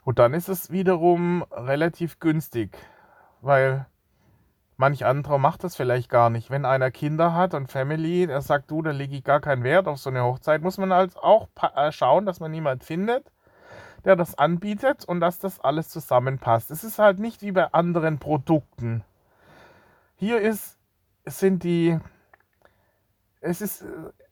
Und 0.03 0.19
dann 0.19 0.33
ist 0.33 0.49
es 0.49 0.69
wiederum 0.69 1.43
relativ 1.51 2.19
günstig, 2.19 2.77
weil 3.41 3.87
manch 4.81 5.05
anderer 5.05 5.37
macht 5.37 5.63
das 5.63 5.75
vielleicht 5.75 6.09
gar 6.09 6.29
nicht. 6.29 6.49
Wenn 6.49 6.65
einer 6.65 6.89
Kinder 6.91 7.33
hat 7.33 7.53
und 7.53 7.71
Family, 7.71 8.25
der 8.25 8.41
sagt, 8.41 8.69
du, 8.71 8.81
da 8.81 8.91
lege 8.91 9.15
ich 9.15 9.23
gar 9.23 9.39
keinen 9.39 9.63
Wert 9.63 9.87
auf 9.87 9.99
so 9.99 10.09
eine 10.09 10.23
Hochzeit, 10.23 10.61
muss 10.63 10.79
man 10.79 10.91
halt 10.91 11.15
auch 11.17 11.47
äh, 11.75 11.91
schauen, 11.91 12.25
dass 12.25 12.39
man 12.39 12.53
jemand 12.53 12.83
findet, 12.83 13.31
der 14.03 14.15
das 14.15 14.37
anbietet 14.37 15.05
und 15.05 15.21
dass 15.21 15.37
das 15.37 15.59
alles 15.59 15.87
zusammenpasst. 15.89 16.71
Es 16.71 16.83
ist 16.83 16.97
halt 16.97 17.19
nicht 17.19 17.43
wie 17.43 17.51
bei 17.51 17.71
anderen 17.71 18.17
Produkten. 18.17 19.03
Hier 20.15 20.41
ist, 20.41 20.77
sind 21.25 21.63
die, 21.63 21.99
es 23.39 23.61
ist 23.61 23.85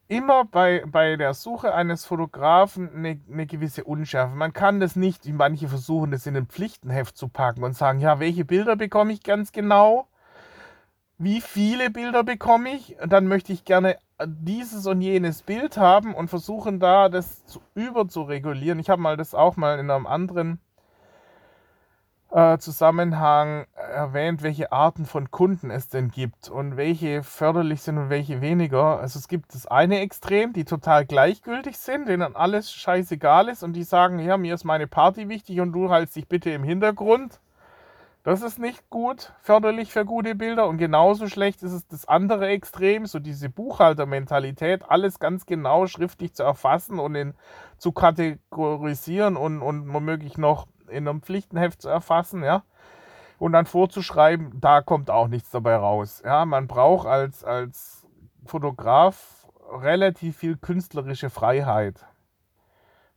immer 0.07 0.45
bei, 0.45 0.83
bei 0.87 1.15
der 1.15 1.35
Suche 1.35 1.75
eines 1.75 2.05
Fotografen 2.05 2.89
eine, 2.95 3.21
eine 3.31 3.45
gewisse 3.45 3.83
Unschärfe. 3.83 4.35
Man 4.35 4.53
kann 4.53 4.79
das 4.79 4.95
nicht, 4.95 5.27
wie 5.27 5.33
manche 5.33 5.69
versuchen, 5.69 6.09
das 6.09 6.25
in 6.25 6.35
ein 6.35 6.47
Pflichtenheft 6.47 7.15
zu 7.15 7.27
packen 7.27 7.63
und 7.63 7.77
sagen, 7.77 7.99
ja, 7.99 8.19
welche 8.19 8.45
Bilder 8.45 8.75
bekomme 8.75 9.13
ich 9.13 9.21
ganz 9.21 9.51
genau? 9.51 10.08
Wie 11.21 11.41
viele 11.41 11.89
Bilder 11.89 12.23
bekomme 12.23 12.69
ich? 12.69 12.95
Dann 13.05 13.27
möchte 13.27 13.51
ich 13.51 13.65
gerne 13.65 13.97
dieses 14.25 14.87
und 14.87 15.01
jenes 15.01 15.41
Bild 15.41 15.75
haben 15.75 16.15
und 16.15 16.29
versuchen 16.29 16.79
da 16.79 17.09
das 17.09 17.45
zu, 17.45 17.59
überzuregulieren. 17.75 18.79
Ich 18.79 18.89
habe 18.89 19.01
mal 19.01 19.17
das 19.17 19.35
auch 19.35 19.57
mal 19.57 19.79
in 19.79 19.91
einem 19.91 20.07
anderen 20.07 20.61
äh, 22.31 22.57
Zusammenhang 22.59 23.65
erwähnt, 23.73 24.43
welche 24.43 24.71
Arten 24.71 25.05
von 25.05 25.29
Kunden 25.29 25.71
es 25.71 25.89
denn 25.89 26.09
gibt 26.09 26.47
und 26.47 26.77
welche 26.77 27.21
förderlich 27.21 27.81
sind 27.81 27.97
und 27.97 28.09
welche 28.09 28.39
weniger. 28.39 29.01
Also 29.01 29.19
es 29.19 29.27
gibt 29.27 29.53
das 29.53 29.67
eine 29.67 29.99
Extrem, 29.99 30.53
die 30.53 30.63
total 30.63 31.05
gleichgültig 31.05 31.77
sind, 31.79 32.07
denen 32.07 32.33
alles 32.33 32.71
scheißegal 32.71 33.49
ist 33.49 33.61
und 33.61 33.73
die 33.73 33.83
sagen, 33.83 34.19
ja, 34.19 34.37
mir 34.37 34.53
ist 34.53 34.63
meine 34.63 34.87
Party 34.87 35.27
wichtig 35.27 35.59
und 35.59 35.73
du 35.73 35.91
hältst 35.91 36.15
dich 36.15 36.29
bitte 36.29 36.49
im 36.51 36.63
Hintergrund. 36.63 37.41
Das 38.23 38.41
ist 38.41 38.59
nicht 38.59 38.89
gut, 38.89 39.31
förderlich 39.41 39.93
für 39.93 40.03
gute 40.03 40.35
Bilder. 40.35 40.67
Und 40.67 40.77
genauso 40.77 41.27
schlecht 41.27 41.63
ist 41.63 41.71
es 41.71 41.87
das 41.87 42.05
andere 42.05 42.47
Extrem, 42.47 43.05
so 43.05 43.19
diese 43.19 43.49
Buchhaltermentalität, 43.49 44.83
alles 44.89 45.19
ganz 45.19 45.45
genau 45.45 45.87
schriftlich 45.87 46.33
zu 46.33 46.43
erfassen 46.43 46.99
und 46.99 47.15
in, 47.15 47.33
zu 47.77 47.93
kategorisieren 47.93 49.37
und, 49.37 49.61
und 49.61 49.93
womöglich 49.93 50.37
noch 50.37 50.67
in 50.89 51.07
einem 51.07 51.21
Pflichtenheft 51.21 51.81
zu 51.81 51.87
erfassen, 51.87 52.43
ja. 52.43 52.63
Und 53.37 53.53
dann 53.53 53.65
vorzuschreiben, 53.65 54.59
da 54.59 54.81
kommt 54.81 55.09
auch 55.09 55.29
nichts 55.29 55.49
dabei 55.51 55.77
raus. 55.77 56.21
Ja, 56.25 56.43
man 56.45 56.67
braucht 56.67 57.07
als, 57.07 57.45
als 57.45 58.05
Fotograf 58.45 59.47
relativ 59.71 60.35
viel 60.37 60.57
künstlerische 60.57 61.29
Freiheit. 61.29 62.05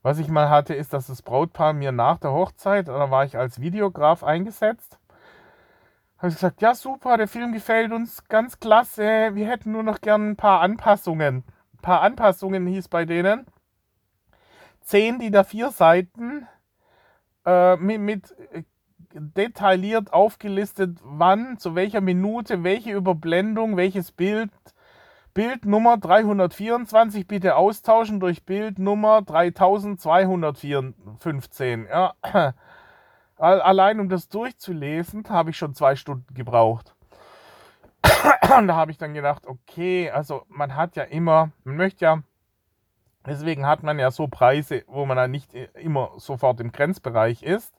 Was 0.03 0.19
ich 0.19 0.29
mal 0.29 0.51
hatte, 0.51 0.75
ist, 0.75 0.93
dass 0.93 1.07
das 1.07 1.23
Brautpaar 1.23 1.73
mir 1.73 1.93
nach 1.93 2.19
der 2.19 2.33
Hochzeit, 2.33 2.89
da 2.89 3.11
war 3.11 3.25
ich 3.25 3.39
als 3.39 3.61
Videograf 3.61 4.25
eingesetzt, 4.25 4.99
habe 6.19 6.29
ich 6.29 6.35
gesagt, 6.35 6.61
ja 6.63 6.75
super, 6.75 7.17
der 7.17 7.29
Film 7.29 7.53
gefällt 7.53 7.93
uns 7.93 8.25
ganz 8.29 8.61
klasse, 8.61 9.35
wir 9.35 9.49
hätten 9.49 9.73
nur 9.73 9.83
noch 9.83 10.01
gern 10.01 10.31
ein 10.31 10.37
paar 10.37 10.61
Anpassungen. 10.61 11.45
Ein 11.75 11.83
paar 11.83 12.03
Anpassungen 12.03 12.67
hieß 12.67 12.89
bei 12.89 13.05
denen. 13.05 13.47
Zehn 14.81 15.19
DIN 15.19 15.35
A4 15.35 15.71
Seiten 15.71 16.47
äh, 17.45 17.77
mit, 17.77 18.01
mit 18.01 18.37
äh, 18.53 18.63
detailliert 19.15 20.13
aufgelistet, 20.13 20.99
wann, 21.03 21.59
zu 21.59 21.75
welcher 21.75 22.01
Minute, 22.01 22.65
welche 22.65 22.93
Überblendung, 22.93 23.77
welches 23.77 24.13
Bild. 24.13 24.51
Bildnummer 25.35 25.99
324 25.99 27.27
bitte 27.27 27.57
austauschen 27.57 28.21
durch 28.21 28.45
Bildnummer 28.45 29.23
3215. 29.23 31.87
Ja. 31.87 32.15
Allein 33.37 34.01
um 34.01 34.09
das 34.09 34.29
durchzulesen, 34.29 35.25
habe 35.29 35.51
ich 35.51 35.57
schon 35.57 35.75
zwei 35.75 35.97
Stunden 35.97 36.33
gebraucht. 36.35 36.95
Und 38.57 38.69
da 38.69 38.77
habe 38.77 38.91
ich 38.91 38.99
dann 38.99 39.15
gedacht, 39.15 39.47
okay, 39.47 40.11
also 40.11 40.45
man 40.49 40.77
hat 40.77 40.97
ja 40.97 41.05
immer, 41.05 41.51
man 41.65 41.77
möchte 41.77 42.05
ja 42.05 42.23
Deswegen 43.27 43.67
hat 43.67 43.83
man 43.83 43.99
ja 43.99 44.11
so 44.11 44.27
Preise, 44.27 44.83
wo 44.89 45.07
man 45.07 45.17
dann 45.17 45.31
nicht 45.31 45.55
immer 45.75 46.11
sofort 46.17 46.61
im 46.61 46.73
Grenzbereich 46.73 47.43
ist, 47.43 47.73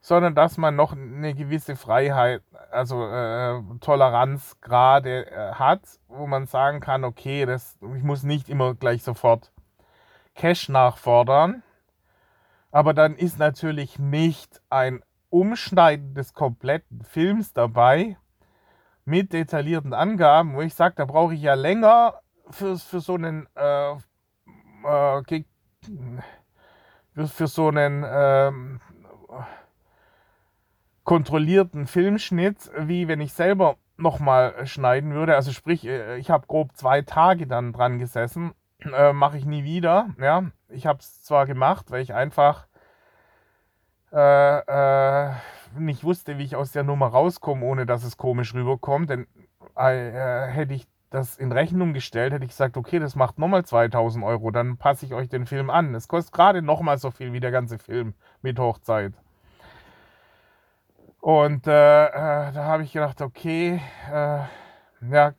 sondern 0.00 0.34
dass 0.34 0.58
man 0.58 0.76
noch 0.76 0.92
eine 0.92 1.34
gewisse 1.34 1.74
Freiheit, 1.74 2.42
also 2.70 3.06
äh, 3.06 3.60
Toleranzgrade 3.80 5.30
äh, 5.30 5.52
hat, 5.54 5.82
wo 6.08 6.26
man 6.26 6.46
sagen 6.46 6.80
kann, 6.80 7.04
okay, 7.04 7.46
das, 7.46 7.78
ich 7.96 8.02
muss 8.02 8.22
nicht 8.22 8.48
immer 8.48 8.74
gleich 8.74 9.02
sofort 9.02 9.52
Cash 10.34 10.68
nachfordern. 10.68 11.62
Aber 12.70 12.94
dann 12.94 13.16
ist 13.16 13.38
natürlich 13.38 13.98
nicht 13.98 14.60
ein 14.70 15.02
Umschneiden 15.30 16.14
des 16.14 16.34
kompletten 16.34 17.02
Films 17.02 17.52
dabei 17.52 18.16
mit 19.04 19.32
detaillierten 19.32 19.94
Angaben, 19.94 20.54
wo 20.54 20.60
ich 20.60 20.74
sage, 20.74 20.94
da 20.96 21.04
brauche 21.06 21.34
ich 21.34 21.40
ja 21.40 21.54
länger 21.54 22.20
für, 22.50 22.78
für 22.78 23.00
so 23.00 23.14
einen 23.14 23.46
äh, 23.54 23.92
äh, 24.84 25.44
für 27.26 27.46
so 27.48 27.68
einen 27.68 28.04
ähm, 28.06 28.80
kontrollierten 31.08 31.86
Filmschnitt, 31.86 32.70
wie 32.76 33.08
wenn 33.08 33.22
ich 33.22 33.32
selber 33.32 33.76
nochmal 33.96 34.66
schneiden 34.66 35.14
würde. 35.14 35.36
Also 35.36 35.52
sprich, 35.52 35.86
äh, 35.86 36.18
ich 36.18 36.28
habe 36.28 36.46
grob 36.46 36.76
zwei 36.76 37.00
Tage 37.00 37.46
dann 37.46 37.72
dran 37.72 37.98
gesessen. 37.98 38.52
Äh, 38.92 39.14
Mache 39.14 39.38
ich 39.38 39.46
nie 39.46 39.64
wieder. 39.64 40.10
Ja, 40.20 40.50
ich 40.68 40.86
habe 40.86 40.98
es 40.98 41.22
zwar 41.22 41.46
gemacht, 41.46 41.90
weil 41.90 42.02
ich 42.02 42.12
einfach 42.12 42.66
äh, 44.12 44.58
äh, 44.58 45.32
nicht 45.78 46.04
wusste, 46.04 46.36
wie 46.36 46.44
ich 46.44 46.56
aus 46.56 46.72
der 46.72 46.82
Nummer 46.82 47.06
rauskomme, 47.06 47.64
ohne 47.64 47.86
dass 47.86 48.04
es 48.04 48.18
komisch 48.18 48.52
rüberkommt. 48.52 49.08
Denn 49.08 49.26
äh, 49.76 50.46
hätte 50.46 50.74
ich 50.74 50.86
das 51.08 51.38
in 51.38 51.52
Rechnung 51.52 51.94
gestellt, 51.94 52.34
hätte 52.34 52.44
ich 52.44 52.50
gesagt, 52.50 52.76
okay, 52.76 52.98
das 52.98 53.16
macht 53.16 53.38
nochmal 53.38 53.64
2000 53.64 54.22
Euro, 54.26 54.50
dann 54.50 54.76
passe 54.76 55.06
ich 55.06 55.14
euch 55.14 55.30
den 55.30 55.46
Film 55.46 55.70
an. 55.70 55.94
Es 55.94 56.06
kostet 56.06 56.34
gerade 56.34 56.60
nochmal 56.60 56.98
so 56.98 57.10
viel 57.10 57.32
wie 57.32 57.40
der 57.40 57.50
ganze 57.50 57.78
Film 57.78 58.12
mit 58.42 58.58
Hochzeit. 58.58 59.14
Und 61.20 61.66
äh, 61.66 62.06
äh, 62.06 62.52
da 62.52 62.64
habe 62.64 62.84
ich 62.84 62.92
gedacht, 62.92 63.20
okay, 63.20 63.80
äh, 64.10 64.40
ja, 65.10 65.34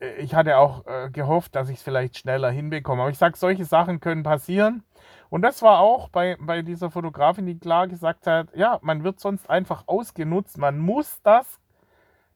äh, 0.00 0.14
ich 0.18 0.34
hatte 0.34 0.56
auch 0.58 0.86
äh, 0.86 1.10
gehofft, 1.10 1.54
dass 1.54 1.68
ich 1.68 1.78
es 1.78 1.82
vielleicht 1.82 2.18
schneller 2.18 2.50
hinbekomme. 2.50 3.02
Aber 3.02 3.10
ich 3.10 3.18
sage, 3.18 3.36
solche 3.36 3.64
Sachen 3.64 4.00
können 4.00 4.22
passieren. 4.22 4.84
Und 5.30 5.42
das 5.42 5.62
war 5.62 5.80
auch 5.80 6.08
bei, 6.08 6.36
bei 6.40 6.62
dieser 6.62 6.90
Fotografin, 6.90 7.46
die 7.46 7.58
klar 7.58 7.88
gesagt 7.88 8.26
hat, 8.26 8.54
ja, 8.54 8.78
man 8.82 9.04
wird 9.04 9.20
sonst 9.20 9.50
einfach 9.50 9.84
ausgenutzt. 9.86 10.58
Man 10.58 10.78
muss 10.78 11.20
das 11.22 11.60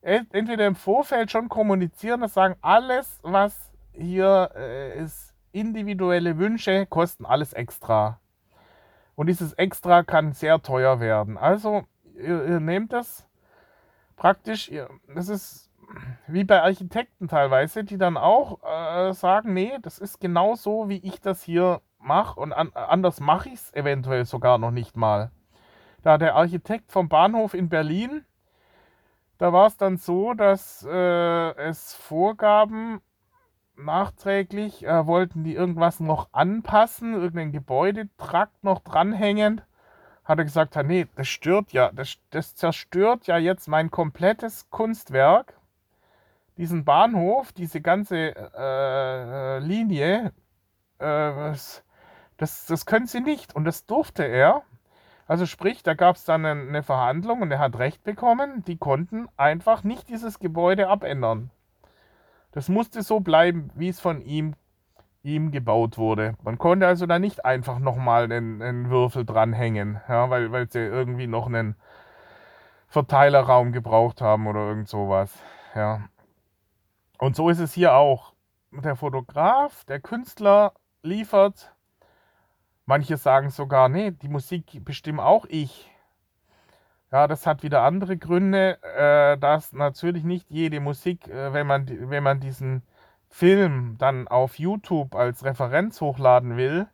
entweder 0.02 0.66
im 0.66 0.74
Vorfeld 0.74 1.30
schon 1.30 1.48
kommunizieren, 1.48 2.22
das 2.22 2.34
sagen, 2.34 2.56
alles, 2.60 3.20
was 3.22 3.72
hier 3.92 4.50
äh, 4.56 4.98
ist, 4.98 5.32
individuelle 5.52 6.38
Wünsche, 6.38 6.86
kosten 6.86 7.24
alles 7.24 7.52
extra. 7.52 8.18
Und 9.14 9.26
dieses 9.28 9.52
Extra 9.52 10.02
kann 10.02 10.32
sehr 10.32 10.60
teuer 10.62 10.98
werden. 10.98 11.36
Also, 11.36 11.84
ihr, 12.22 12.44
ihr 12.44 12.60
nehmt 12.60 12.92
das 12.92 13.26
praktisch, 14.16 14.68
ihr, 14.70 14.88
das 15.14 15.28
ist 15.28 15.70
wie 16.26 16.44
bei 16.44 16.62
Architekten 16.62 17.28
teilweise, 17.28 17.84
die 17.84 17.98
dann 17.98 18.16
auch 18.16 18.62
äh, 18.62 19.12
sagen, 19.12 19.52
nee, 19.52 19.72
das 19.82 19.98
ist 19.98 20.20
genau 20.20 20.54
so, 20.54 20.88
wie 20.88 20.98
ich 20.98 21.20
das 21.20 21.42
hier 21.42 21.80
mache 21.98 22.40
und 22.40 22.52
an, 22.52 22.70
anders 22.74 23.20
mache 23.20 23.50
ich 23.50 23.54
es 23.54 23.74
eventuell 23.74 24.24
sogar 24.24 24.58
noch 24.58 24.70
nicht 24.70 24.96
mal. 24.96 25.30
Da 26.02 26.18
der 26.18 26.34
Architekt 26.34 26.90
vom 26.90 27.08
Bahnhof 27.08 27.54
in 27.54 27.68
Berlin, 27.68 28.24
da 29.38 29.52
war 29.52 29.66
es 29.66 29.76
dann 29.76 29.96
so, 29.96 30.34
dass 30.34 30.86
äh, 30.88 31.54
es 31.56 31.94
Vorgaben 31.94 33.00
nachträglich, 33.76 34.84
äh, 34.84 35.06
wollten 35.06 35.44
die 35.44 35.54
irgendwas 35.54 36.00
noch 36.00 36.28
anpassen, 36.32 37.14
irgendein 37.14 37.52
Gebäudetrakt 37.52 38.62
noch 38.64 38.80
dranhängen. 38.80 39.60
Hat 40.24 40.38
er 40.38 40.44
gesagt, 40.44 40.76
nee, 40.84 41.06
das 41.16 41.28
stört 41.28 41.72
ja, 41.72 41.90
das, 41.92 42.16
das 42.30 42.54
zerstört 42.54 43.26
ja 43.26 43.38
jetzt 43.38 43.68
mein 43.68 43.90
komplettes 43.90 44.70
Kunstwerk. 44.70 45.54
diesen 46.56 46.84
Bahnhof, 46.84 47.52
diese 47.52 47.80
ganze 47.80 48.34
äh, 48.36 49.58
Linie, 49.58 50.32
äh, 50.98 51.52
das, 52.36 52.66
das 52.66 52.86
können 52.86 53.06
sie 53.06 53.20
nicht. 53.20 53.54
Und 53.54 53.64
das 53.64 53.86
durfte 53.86 54.24
er. 54.24 54.62
Also 55.26 55.46
sprich, 55.46 55.82
da 55.82 55.94
gab 55.94 56.16
es 56.16 56.24
dann 56.24 56.44
eine 56.44 56.82
Verhandlung 56.82 57.42
und 57.42 57.50
er 57.50 57.58
hat 57.58 57.78
Recht 57.78 58.04
bekommen. 58.04 58.64
Die 58.66 58.76
konnten 58.76 59.28
einfach 59.36 59.84
nicht 59.84 60.08
dieses 60.08 60.38
Gebäude 60.38 60.88
abändern. 60.88 61.50
Das 62.52 62.68
musste 62.68 63.02
so 63.02 63.20
bleiben, 63.20 63.70
wie 63.74 63.88
es 63.88 64.00
von 64.00 64.20
ihm, 64.20 64.54
ihm 65.22 65.50
gebaut 65.50 65.98
wurde. 65.98 66.34
Man 66.42 66.58
konnte 66.58 66.86
also 66.86 67.06
da 67.06 67.18
nicht 67.18 67.44
einfach 67.44 67.78
nochmal 67.78 68.24
einen, 68.24 68.60
einen 68.62 68.90
Würfel 68.90 69.24
dranhängen, 69.24 70.00
ja, 70.08 70.30
weil, 70.30 70.52
weil 70.52 70.70
sie 70.70 70.80
irgendwie 70.80 71.26
noch 71.26 71.46
einen 71.46 71.76
Verteilerraum 72.88 73.72
gebraucht 73.72 74.20
haben 74.20 74.46
oder 74.46 74.60
irgend 74.60 74.88
sowas. 74.88 75.32
Ja. 75.74 76.08
Und 77.18 77.36
so 77.36 77.48
ist 77.48 77.60
es 77.60 77.72
hier 77.72 77.94
auch. 77.94 78.34
Der 78.72 78.96
Fotograf, 78.96 79.84
der 79.84 80.00
Künstler 80.00 80.72
liefert. 81.02 81.72
Manche 82.84 83.16
sagen 83.16 83.50
sogar, 83.50 83.88
nee, 83.88 84.10
die 84.10 84.28
Musik 84.28 84.84
bestimme 84.84 85.24
auch 85.24 85.46
ich. 85.48 85.88
Ja, 87.12 87.28
das 87.28 87.46
hat 87.46 87.62
wieder 87.62 87.82
andere 87.82 88.16
Gründe, 88.16 88.82
äh, 88.82 89.38
dass 89.38 89.72
natürlich 89.72 90.24
nicht 90.24 90.50
jede 90.50 90.80
Musik, 90.80 91.28
äh, 91.28 91.52
wenn, 91.52 91.66
man, 91.66 91.86
wenn 92.10 92.22
man 92.22 92.40
diesen 92.40 92.82
Film 93.32 93.96
dann 93.98 94.28
auf 94.28 94.58
YouTube 94.58 95.14
als 95.14 95.42
Referenz 95.42 96.00
hochladen 96.02 96.56
will, 96.58 96.86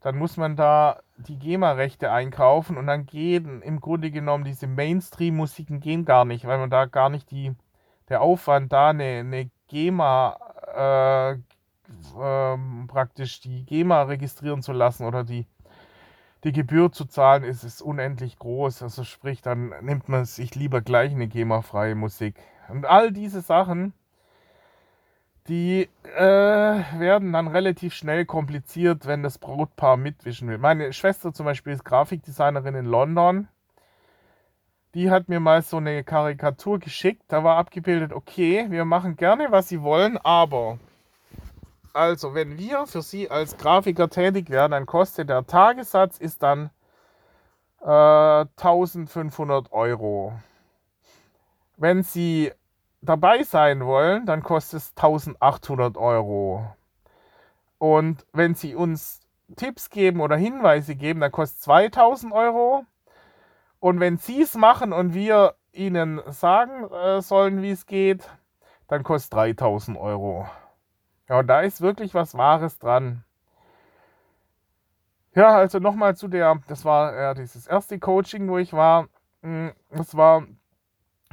dann 0.00 0.16
muss 0.16 0.38
man 0.38 0.56
da 0.56 1.00
die 1.18 1.38
GEMA-Rechte 1.38 2.10
einkaufen 2.10 2.78
und 2.78 2.86
dann 2.86 3.04
gehen 3.04 3.60
im 3.60 3.78
Grunde 3.80 4.10
genommen 4.10 4.44
diese 4.44 4.66
Mainstream-Musiken 4.66 5.80
gehen 5.80 6.06
gar 6.06 6.24
nicht, 6.24 6.46
weil 6.46 6.56
man 6.56 6.70
da 6.70 6.86
gar 6.86 7.10
nicht 7.10 7.30
die, 7.30 7.54
der 8.08 8.22
Aufwand 8.22 8.72
da 8.72 8.88
eine, 8.88 9.20
eine 9.20 9.50
GEMA 9.68 10.38
äh, 10.74 11.32
äh, 11.32 12.58
praktisch 12.88 13.40
die 13.40 13.66
GEMA 13.66 14.04
registrieren 14.04 14.62
zu 14.62 14.72
lassen 14.72 15.04
oder 15.04 15.24
die 15.24 15.46
die 16.44 16.52
Gebühr 16.52 16.90
zu 16.90 17.04
zahlen 17.04 17.44
ist, 17.44 17.64
ist 17.64 17.82
unendlich 17.82 18.38
groß. 18.38 18.82
Also 18.82 19.04
sprich, 19.04 19.42
dann 19.42 19.74
nimmt 19.82 20.08
man 20.08 20.24
sich 20.24 20.54
lieber 20.54 20.80
gleich 20.80 21.12
eine 21.12 21.28
GEMA-freie 21.28 21.94
Musik. 21.94 22.40
Und 22.70 22.86
all 22.86 23.12
diese 23.12 23.42
Sachen, 23.42 23.92
die 25.48 25.88
äh, 26.04 26.20
werden 26.20 27.32
dann 27.32 27.48
relativ 27.48 27.94
schnell 27.94 28.24
kompliziert, 28.24 29.06
wenn 29.06 29.22
das 29.22 29.38
Brautpaar 29.38 29.96
mitwischen 29.96 30.48
will. 30.48 30.58
Meine 30.58 30.92
Schwester 30.92 31.32
zum 31.32 31.46
Beispiel 31.46 31.72
ist 31.72 31.84
Grafikdesignerin 31.84 32.74
in 32.74 32.86
London. 32.86 33.48
Die 34.94 35.10
hat 35.10 35.28
mir 35.28 35.40
mal 35.40 35.62
so 35.62 35.76
eine 35.76 36.04
Karikatur 36.04 36.78
geschickt. 36.78 37.22
Da 37.28 37.44
war 37.44 37.56
abgebildet, 37.56 38.12
okay, 38.12 38.66
wir 38.70 38.84
machen 38.84 39.16
gerne, 39.16 39.48
was 39.50 39.68
Sie 39.68 39.82
wollen, 39.82 40.18
aber 40.18 40.78
also, 41.92 42.34
wenn 42.34 42.56
wir 42.56 42.86
für 42.86 43.02
Sie 43.02 43.30
als 43.30 43.56
Grafiker 43.56 44.08
tätig 44.08 44.48
werden, 44.50 44.72
dann 44.72 44.86
kostet 44.86 45.28
der 45.28 45.46
Tagessatz 45.46 46.18
ist 46.18 46.42
dann 46.42 46.70
äh, 47.80 47.86
1500 47.86 49.72
Euro. 49.72 50.32
Wenn 51.76 52.04
Sie 52.04 52.52
dabei 53.02 53.42
sein 53.42 53.84
wollen, 53.84 54.26
dann 54.26 54.42
kostet 54.42 54.80
es 54.80 54.92
1800 54.96 55.96
Euro. 55.96 56.66
Und 57.78 58.26
wenn 58.32 58.54
Sie 58.54 58.74
uns 58.74 59.20
Tipps 59.56 59.90
geben 59.90 60.20
oder 60.20 60.36
Hinweise 60.36 60.94
geben, 60.94 61.20
dann 61.20 61.32
kostet 61.32 61.58
es 61.58 61.64
2000 61.64 62.32
Euro. 62.32 62.84
Und 63.78 64.00
wenn 64.00 64.18
Sie 64.18 64.42
es 64.42 64.54
machen 64.54 64.92
und 64.92 65.14
wir 65.14 65.54
Ihnen 65.72 66.20
sagen 66.26 66.90
äh, 66.92 67.22
sollen, 67.22 67.62
wie 67.62 67.70
es 67.70 67.86
geht, 67.86 68.28
dann 68.88 69.02
kostet 69.02 69.32
es 69.32 69.36
3000 69.36 69.96
Euro. 69.96 70.46
Ja, 71.28 71.38
und 71.38 71.46
da 71.46 71.60
ist 71.60 71.80
wirklich 71.80 72.12
was 72.12 72.36
Wahres 72.36 72.78
dran. 72.78 73.24
Ja, 75.34 75.56
also 75.56 75.78
nochmal 75.78 76.16
zu 76.16 76.26
der, 76.26 76.60
das 76.66 76.84
war 76.84 77.14
ja 77.14 77.34
dieses 77.34 77.68
erste 77.68 77.98
Coaching, 78.00 78.48
wo 78.48 78.58
ich 78.58 78.72
war. 78.72 79.08
Hm, 79.42 79.72
das 79.90 80.16
war 80.16 80.44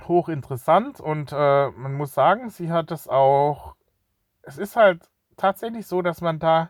hochinteressant 0.08 1.00
und 1.00 1.32
äh, 1.32 1.70
man 1.72 1.94
muss 1.94 2.14
sagen, 2.14 2.50
sie 2.50 2.72
hat 2.72 2.92
es 2.92 3.08
auch, 3.08 3.76
es 4.44 4.58
ist 4.58 4.76
halt 4.76 5.10
tatsächlich 5.38 5.88
so, 5.88 6.02
dass 6.02 6.22
man 6.22 6.40
da 6.40 6.70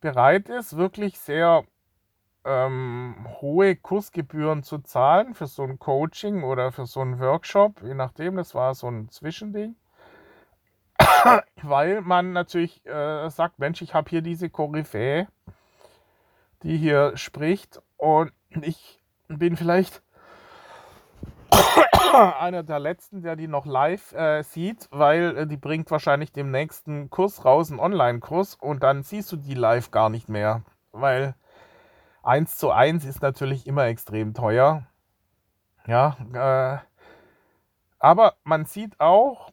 bereit 0.00 0.48
ist, 0.48 0.76
wirklich 0.76 1.18
sehr 1.18 1.64
ähm, 2.44 3.26
hohe 3.40 3.76
Kursgebühren 3.76 4.62
zu 4.62 4.78
zahlen 4.78 5.34
für 5.34 5.46
so 5.46 5.64
ein 5.64 5.78
Coaching 5.78 6.44
oder 6.44 6.72
für 6.72 6.86
so 6.86 7.00
einen 7.00 7.18
Workshop, 7.18 7.82
je 7.82 7.94
nachdem, 7.94 8.36
das 8.36 8.54
war 8.54 8.74
so 8.74 8.88
ein 8.88 9.08
Zwischending. 9.10 9.76
weil 11.62 12.00
man 12.00 12.32
natürlich 12.32 12.84
äh, 12.86 13.28
sagt, 13.30 13.58
Mensch, 13.58 13.82
ich 13.82 13.94
habe 13.94 14.10
hier 14.10 14.22
diese 14.22 14.50
Koryphäe, 14.50 15.28
die 16.62 16.76
hier 16.76 17.16
spricht 17.16 17.80
und 17.96 18.32
ich 18.62 19.02
bin 19.28 19.56
vielleicht 19.56 20.02
einer 22.40 22.62
der 22.62 22.78
letzten, 22.78 23.22
der 23.22 23.36
die 23.36 23.48
noch 23.48 23.66
live 23.66 24.12
äh, 24.12 24.42
sieht, 24.42 24.88
weil 24.90 25.36
äh, 25.36 25.46
die 25.46 25.56
bringt 25.56 25.90
wahrscheinlich 25.90 26.32
dem 26.32 26.50
nächsten 26.50 27.10
Kurs 27.10 27.44
raus, 27.44 27.70
einen 27.70 27.80
Online-Kurs 27.80 28.54
und 28.54 28.82
dann 28.82 29.02
siehst 29.02 29.30
du 29.32 29.36
die 29.36 29.54
live 29.54 29.90
gar 29.90 30.10
nicht 30.10 30.28
mehr, 30.28 30.62
weil 30.92 31.34
1 32.22 32.56
zu 32.56 32.70
1 32.70 33.04
ist 33.04 33.22
natürlich 33.22 33.66
immer 33.66 33.86
extrem 33.86 34.34
teuer. 34.34 34.86
Ja, 35.86 36.16
äh, 36.34 36.78
aber 37.98 38.34
man 38.44 38.64
sieht 38.66 39.00
auch, 39.00 39.50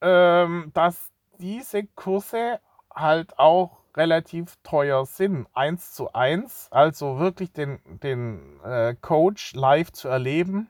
ähm, 0.00 0.70
dass 0.74 1.10
diese 1.38 1.84
Kurse 1.86 2.60
halt 2.94 3.38
auch 3.38 3.78
relativ 3.96 4.56
teuer 4.62 5.04
sind. 5.06 5.46
Eins 5.54 5.92
zu 5.92 6.12
eins, 6.12 6.68
also 6.70 7.18
wirklich 7.18 7.52
den, 7.52 7.80
den 8.02 8.60
äh, 8.64 8.94
Coach 9.00 9.54
live 9.54 9.92
zu 9.92 10.08
erleben. 10.08 10.68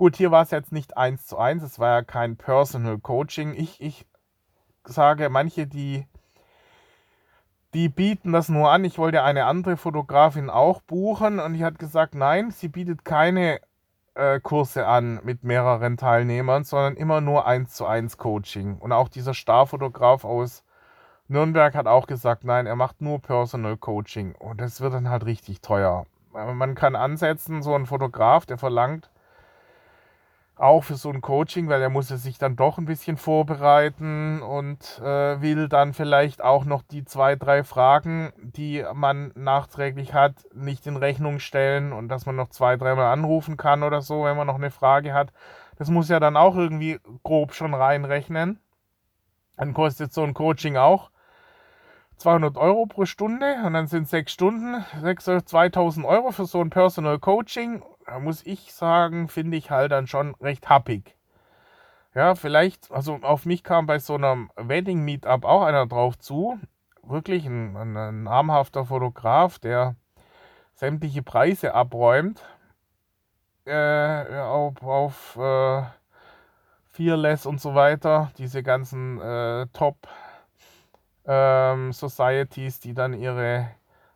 Gut, 0.00 0.16
hier 0.16 0.30
war 0.30 0.44
es 0.44 0.50
jetzt 0.50 0.72
nicht 0.72 0.96
eins 0.96 1.26
zu 1.26 1.36
eins, 1.36 1.62
es 1.62 1.78
war 1.78 1.90
ja 1.90 2.02
kein 2.02 2.38
Personal 2.38 2.96
Coaching. 2.96 3.52
Ich, 3.52 3.82
ich 3.82 4.06
sage, 4.82 5.28
manche, 5.28 5.66
die, 5.66 6.06
die 7.74 7.90
bieten 7.90 8.32
das 8.32 8.48
nur 8.48 8.70
an. 8.70 8.82
Ich 8.86 8.96
wollte 8.96 9.22
eine 9.22 9.44
andere 9.44 9.76
Fotografin 9.76 10.48
auch 10.48 10.80
buchen 10.80 11.38
und 11.38 11.52
die 11.52 11.66
hat 11.66 11.78
gesagt, 11.78 12.14
nein, 12.14 12.50
sie 12.50 12.68
bietet 12.68 13.04
keine 13.04 13.60
äh, 14.14 14.40
Kurse 14.40 14.86
an 14.86 15.20
mit 15.22 15.44
mehreren 15.44 15.98
Teilnehmern, 15.98 16.64
sondern 16.64 16.96
immer 16.96 17.20
nur 17.20 17.44
eins 17.44 17.74
zu 17.74 17.84
eins 17.84 18.16
Coaching. 18.16 18.78
Und 18.78 18.92
auch 18.92 19.10
dieser 19.10 19.34
Starfotograf 19.34 20.24
aus 20.24 20.64
Nürnberg 21.28 21.74
hat 21.74 21.86
auch 21.86 22.06
gesagt, 22.06 22.42
nein, 22.44 22.64
er 22.64 22.74
macht 22.74 23.02
nur 23.02 23.20
Personal 23.20 23.76
Coaching. 23.76 24.34
Und 24.34 24.62
das 24.62 24.80
wird 24.80 24.94
dann 24.94 25.10
halt 25.10 25.26
richtig 25.26 25.60
teuer. 25.60 26.06
Man 26.32 26.74
kann 26.74 26.96
ansetzen, 26.96 27.60
so 27.60 27.74
ein 27.74 27.84
Fotograf, 27.84 28.46
der 28.46 28.56
verlangt 28.56 29.10
auch 30.60 30.84
für 30.84 30.96
so 30.96 31.10
ein 31.10 31.20
Coaching, 31.20 31.68
weil 31.68 31.80
er 31.82 31.88
muss 31.88 32.08
sich 32.08 32.38
dann 32.38 32.56
doch 32.56 32.78
ein 32.78 32.84
bisschen 32.84 33.16
vorbereiten 33.16 34.42
und 34.42 35.00
äh, 35.02 35.40
will 35.40 35.68
dann 35.68 35.94
vielleicht 35.94 36.42
auch 36.42 36.64
noch 36.64 36.82
die 36.82 37.04
zwei, 37.04 37.36
drei 37.36 37.64
Fragen, 37.64 38.32
die 38.42 38.84
man 38.94 39.32
nachträglich 39.34 40.14
hat, 40.14 40.34
nicht 40.54 40.86
in 40.86 40.96
Rechnung 40.96 41.38
stellen 41.38 41.92
und 41.92 42.08
dass 42.08 42.26
man 42.26 42.36
noch 42.36 42.50
zwei, 42.50 42.76
dreimal 42.76 43.06
anrufen 43.06 43.56
kann 43.56 43.82
oder 43.82 44.02
so, 44.02 44.24
wenn 44.24 44.36
man 44.36 44.46
noch 44.46 44.56
eine 44.56 44.70
Frage 44.70 45.14
hat. 45.14 45.32
Das 45.76 45.88
muss 45.88 46.08
ja 46.08 46.20
dann 46.20 46.36
auch 46.36 46.56
irgendwie 46.56 47.00
grob 47.22 47.54
schon 47.54 47.72
reinrechnen. 47.72 48.60
Dann 49.56 49.74
kostet 49.74 50.12
so 50.12 50.22
ein 50.22 50.34
Coaching 50.34 50.76
auch 50.76 51.10
200 52.20 52.56
Euro 52.56 52.86
pro 52.86 53.04
Stunde 53.06 53.56
und 53.64 53.72
dann 53.72 53.86
sind 53.86 54.08
sechs 54.08 54.32
Stunden, 54.32 54.84
2000 55.44 56.06
Euro 56.06 56.32
für 56.32 56.46
so 56.46 56.60
ein 56.60 56.70
Personal 56.70 57.18
Coaching 57.18 57.82
da 58.10 58.18
muss 58.18 58.44
ich 58.44 58.72
sagen, 58.74 59.28
finde 59.28 59.56
ich 59.56 59.70
halt 59.70 59.92
dann 59.92 60.08
schon 60.08 60.34
recht 60.40 60.68
happig. 60.68 61.16
Ja, 62.12 62.34
vielleicht, 62.34 62.90
also 62.90 63.20
auf 63.22 63.46
mich 63.46 63.62
kam 63.62 63.86
bei 63.86 64.00
so 64.00 64.16
einem 64.16 64.50
Wedding 64.56 65.04
Meetup 65.04 65.44
auch 65.44 65.62
einer 65.62 65.86
drauf 65.86 66.18
zu. 66.18 66.58
Wirklich 67.04 67.46
ein, 67.46 67.76
ein, 67.76 67.96
ein 67.96 68.22
namhafter 68.24 68.84
Fotograf, 68.84 69.60
der 69.60 69.94
sämtliche 70.74 71.22
Preise 71.22 71.72
abräumt. 71.72 72.42
Äh, 73.64 74.40
auf 74.40 74.82
auf 74.82 75.36
äh, 75.36 75.82
Fearless 76.90 77.46
und 77.46 77.60
so 77.60 77.76
weiter. 77.76 78.32
Diese 78.38 78.64
ganzen 78.64 79.20
äh, 79.20 79.68
Top 79.72 80.08
ähm, 81.30 81.92
Societies, 81.92 82.80
die 82.80 82.92
dann 82.92 83.14
ihre 83.14 83.70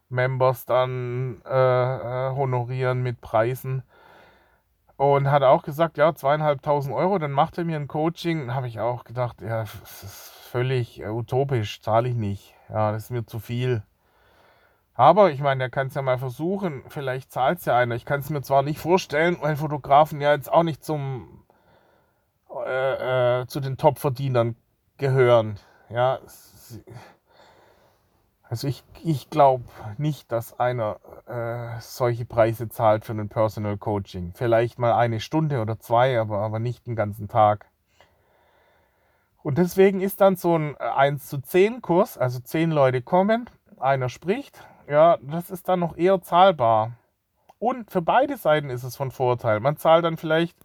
Members 0.09 0.67
dann 0.67 1.41
äh, 1.47 1.51
äh, 1.51 2.31
honorieren 2.35 3.03
mit 3.03 3.21
Preisen. 3.21 3.85
Und 4.97 5.31
hat 5.31 5.43
auch 5.43 5.63
gesagt, 5.63 5.97
ja, 5.97 6.15
zweieinhalbtausend 6.15 6.95
Euro, 6.95 7.19
dann 7.19 7.33
macht 7.33 7.59
er 7.59 7.65
mir 7.65 7.77
ein 7.77 7.89
Coaching. 7.89 8.55
Habe 8.55 8.69
ich 8.69 8.81
auch 8.81 9.05
gedacht, 9.05 9.41
ja, 9.43 9.63
das 9.63 10.03
ist 10.03 10.33
völlig 10.51 11.01
äh, 11.01 11.09
utopisch, 11.09 11.81
zahle 11.83 12.09
ich 12.09 12.15
nicht. 12.15 12.55
Ja, 12.69 12.93
das 12.93 13.05
ist 13.05 13.11
mir 13.11 13.25
zu 13.25 13.39
viel. 13.39 13.83
Aber 14.95 15.31
ich 15.31 15.41
meine, 15.41 15.65
er 15.65 15.71
kann 15.71 15.89
es 15.89 15.95
ja 15.95 16.03
mal 16.03 16.19
versuchen. 16.19 16.83
Vielleicht 16.89 17.33
zahlt 17.33 17.59
es 17.61 17.65
ja 17.65 17.77
einer. 17.77 17.95
Ich 17.97 18.05
kann 18.05 18.21
es 18.21 18.31
mir 18.31 18.43
zwar 18.43 18.63
nicht 18.63 18.79
vorstellen, 18.79 19.37
weil 19.41 19.57
Fotografen 19.57 20.21
ja 20.21 20.33
jetzt 20.33 20.53
auch 20.53 20.63
nicht 20.63 20.85
zum 20.85 21.45
äh, 22.67 23.41
äh, 23.43 23.47
zu 23.47 23.61
den 23.61 23.77
Top-Verdienern 23.77 24.57
gehören. 24.97 25.59
Ja, 25.91 26.21
also 28.43 28.69
ich, 28.69 28.85
ich 29.03 29.31
glaube 29.31 29.65
nicht, 29.99 30.31
dass 30.31 30.59
einer 30.61 31.01
äh, 31.27 31.81
solche 31.81 32.25
Preise 32.25 32.69
zahlt 32.69 33.05
für 33.05 33.13
ein 33.13 33.29
Personal 33.29 33.77
Coaching. 33.77 34.33
Vielleicht 34.35 34.79
mal 34.79 34.95
eine 34.95 35.21
Stunde 35.21 35.61
oder 35.61 35.79
zwei, 35.79 36.19
aber, 36.21 36.39
aber 36.39 36.59
nicht 36.59 36.87
den 36.87 36.97
ganzen 36.97 37.29
Tag. 37.29 37.67
Und 39.43 39.59
deswegen 39.59 40.01
ist 40.01 40.21
dann 40.21 40.37
so 40.37 40.57
ein 40.57 40.77
1 40.77 41.27
zu 41.27 41.39
10 41.39 41.83
Kurs, 41.83 42.17
also 42.17 42.41
10 42.41 42.71
Leute 42.71 43.03
kommen, 43.03 43.51
einer 43.79 44.09
spricht, 44.09 44.67
ja, 44.89 45.19
das 45.21 45.51
ist 45.51 45.69
dann 45.69 45.81
noch 45.81 45.97
eher 45.97 46.23
zahlbar. 46.23 46.93
Und 47.59 47.91
für 47.91 48.03
beide 48.03 48.37
Seiten 48.37 48.71
ist 48.71 48.85
es 48.85 48.97
von 48.97 49.11
Vorteil. 49.11 49.61
Man 49.61 49.77
zahlt 49.77 50.05
dann 50.05 50.17
vielleicht 50.17 50.57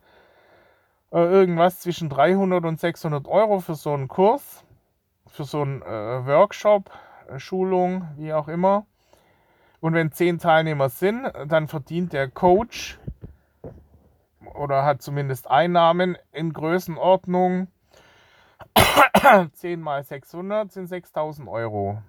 äh, 1.11 1.19
irgendwas 1.19 1.79
zwischen 1.79 2.09
300 2.09 2.65
und 2.65 2.79
600 2.79 3.27
Euro 3.27 3.59
für 3.59 3.75
so 3.75 3.93
einen 3.93 4.07
Kurs, 4.07 4.63
für 5.31 5.43
so 5.43 5.61
einen 5.61 5.81
äh, 5.81 6.25
Workshop, 6.25 6.89
äh, 7.27 7.39
Schulung, 7.39 8.07
wie 8.17 8.33
auch 8.33 8.47
immer. 8.47 8.85
Und 9.79 9.93
wenn 9.93 10.11
10 10.11 10.39
Teilnehmer 10.39 10.89
sind, 10.89 11.31
dann 11.47 11.67
verdient 11.67 12.11
der 12.13 12.29
Coach 12.29 12.99
oder 14.53 14.83
hat 14.83 15.01
zumindest 15.01 15.49
Einnahmen 15.49 16.17
in 16.31 16.51
Größenordnung 16.51 17.67
10 19.53 19.81
mal 19.81 20.03
600 20.03 20.71
sind 20.71 20.87
6000 20.87 21.47
Euro. 21.47 22.01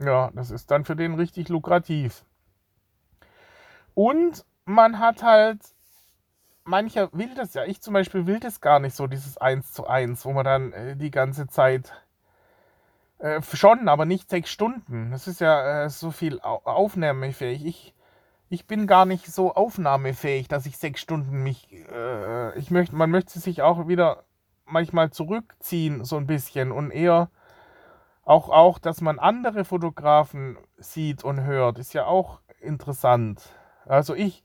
Ja, 0.00 0.30
das 0.34 0.50
ist 0.50 0.70
dann 0.70 0.84
für 0.84 0.96
den 0.96 1.14
richtig 1.14 1.48
lukrativ. 1.48 2.24
Und 3.94 4.44
man 4.64 4.98
hat 4.98 5.22
halt, 5.22 5.60
mancher 6.64 7.10
will 7.12 7.34
das 7.34 7.54
ja, 7.54 7.64
ich 7.64 7.80
zum 7.80 7.94
Beispiel 7.94 8.26
will 8.26 8.38
das 8.38 8.60
gar 8.60 8.78
nicht 8.78 8.94
so, 8.94 9.06
dieses 9.06 9.38
1 9.38 9.72
zu 9.72 9.86
1, 9.86 10.24
wo 10.24 10.32
man 10.32 10.44
dann 10.44 10.72
äh, 10.72 10.96
die 10.96 11.10
ganze 11.10 11.48
Zeit 11.48 11.92
äh, 13.18 13.40
schon, 13.42 13.88
aber 13.88 14.04
nicht 14.04 14.30
sechs 14.30 14.50
Stunden. 14.50 15.10
Das 15.10 15.26
ist 15.26 15.40
ja 15.40 15.84
äh, 15.84 15.90
so 15.90 16.10
viel 16.10 16.40
au 16.40 16.60
aufnahmefähig. 16.64 17.64
Ich, 17.64 17.94
ich 18.48 18.66
bin 18.66 18.86
gar 18.86 19.04
nicht 19.04 19.26
so 19.26 19.54
aufnahmefähig, 19.54 20.48
dass 20.48 20.66
ich 20.66 20.78
sechs 20.78 21.00
Stunden 21.00 21.42
mich. 21.42 21.68
Äh, 21.92 22.58
ich 22.58 22.70
möchte, 22.70 22.94
man 22.96 23.10
möchte 23.10 23.38
sich 23.38 23.62
auch 23.62 23.88
wieder 23.88 24.24
manchmal 24.66 25.10
zurückziehen, 25.10 26.04
so 26.04 26.16
ein 26.16 26.26
bisschen 26.26 26.72
und 26.72 26.90
eher 26.90 27.30
auch, 28.24 28.50
auch, 28.50 28.78
dass 28.78 29.00
man 29.00 29.18
andere 29.18 29.64
Fotografen 29.64 30.58
sieht 30.76 31.24
und 31.24 31.44
hört, 31.44 31.78
ist 31.78 31.94
ja 31.94 32.04
auch 32.04 32.40
interessant. 32.60 33.40
Also 33.86 34.14
ich 34.14 34.44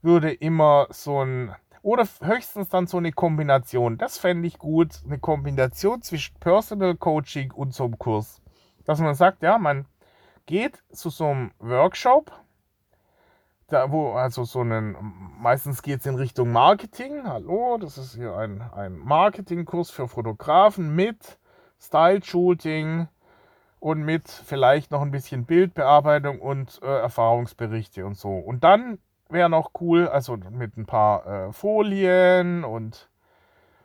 würde 0.00 0.32
immer 0.32 0.86
so 0.90 1.24
ein, 1.24 1.54
oder 1.82 2.06
höchstens 2.20 2.68
dann 2.68 2.86
so 2.86 2.98
eine 2.98 3.12
Kombination. 3.12 3.98
Das 3.98 4.18
fände 4.18 4.46
ich 4.46 4.58
gut, 4.58 5.00
eine 5.04 5.18
Kombination 5.18 6.02
zwischen 6.02 6.38
Personal 6.38 6.96
Coaching 6.96 7.52
und 7.52 7.74
so 7.74 7.84
einem 7.84 7.98
Kurs. 7.98 8.42
Dass 8.84 9.00
man 9.00 9.14
sagt, 9.14 9.42
ja, 9.42 9.58
man 9.58 9.86
geht 10.46 10.82
zu 10.92 11.10
so 11.10 11.26
einem 11.26 11.52
Workshop, 11.58 12.32
da 13.68 13.90
wo 13.92 14.12
also 14.12 14.44
so 14.44 14.60
einen, 14.60 14.96
meistens 15.38 15.82
geht 15.82 16.00
es 16.00 16.06
in 16.06 16.16
Richtung 16.16 16.50
Marketing. 16.50 17.22
Hallo, 17.24 17.78
das 17.78 17.98
ist 17.98 18.16
hier 18.16 18.36
ein, 18.36 18.60
ein 18.60 18.98
Marketingkurs 18.98 19.90
für 19.90 20.08
Fotografen 20.08 20.94
mit 20.94 21.38
Style-Shooting 21.80 23.08
und 23.78 24.02
mit 24.02 24.28
vielleicht 24.28 24.90
noch 24.90 25.02
ein 25.02 25.12
bisschen 25.12 25.46
Bildbearbeitung 25.46 26.40
und 26.40 26.80
äh, 26.82 26.86
Erfahrungsberichte 26.86 28.04
und 28.04 28.18
so. 28.18 28.30
Und 28.36 28.64
dann 28.64 28.98
wäre 29.30 29.50
noch 29.50 29.70
cool, 29.80 30.08
also 30.08 30.36
mit 30.36 30.76
ein 30.76 30.86
paar 30.86 31.26
äh, 31.26 31.52
Folien 31.52 32.64
und 32.64 33.08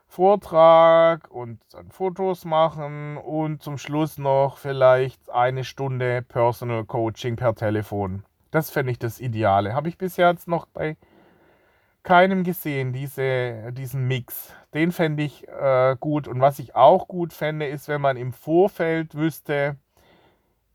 Vortrag 0.07 1.29
und 1.29 1.59
dann 1.71 1.91
Fotos 1.91 2.45
machen 2.45 3.17
und 3.17 3.61
zum 3.61 3.77
Schluss 3.77 4.17
noch 4.17 4.57
vielleicht 4.57 5.29
eine 5.29 5.63
Stunde 5.63 6.21
Personal 6.21 6.85
Coaching 6.85 7.35
per 7.35 7.53
Telefon. 7.55 8.23
Das 8.51 8.69
fände 8.69 8.91
ich 8.91 8.99
das 8.99 9.19
Ideale. 9.19 9.73
Habe 9.73 9.89
ich 9.89 9.97
bisher 9.97 10.29
jetzt 10.29 10.47
noch 10.47 10.67
bei 10.67 10.95
keinem 12.03 12.43
gesehen, 12.43 12.93
diese, 12.93 13.73
diesen 13.73 14.07
Mix. 14.07 14.53
Den 14.73 14.93
fände 14.93 15.23
ich 15.23 15.47
äh, 15.49 15.97
gut. 15.99 16.27
Und 16.27 16.39
was 16.39 16.59
ich 16.59 16.75
auch 16.75 17.07
gut 17.09 17.33
fände, 17.33 17.67
ist, 17.67 17.89
wenn 17.89 17.99
man 17.99 18.15
im 18.15 18.31
Vorfeld 18.31 19.15
wüsste, 19.15 19.75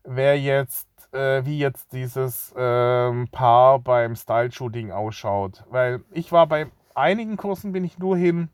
wer 0.03 0.39
jetzt, 0.39 0.87
äh, 1.11 1.45
wie 1.45 1.59
jetzt 1.59 1.93
dieses 1.93 2.53
ähm, 2.57 3.27
Paar 3.31 3.79
beim 3.79 4.15
Style-Shooting 4.15 4.91
ausschaut. 4.91 5.63
Weil 5.69 6.01
ich 6.11 6.31
war 6.31 6.47
bei 6.47 6.67
einigen 6.95 7.37
Kursen, 7.37 7.71
bin 7.71 7.83
ich 7.83 7.99
nur 7.99 8.17
hin, 8.17 8.49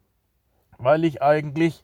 weil 0.78 1.04
ich 1.06 1.22
eigentlich 1.22 1.84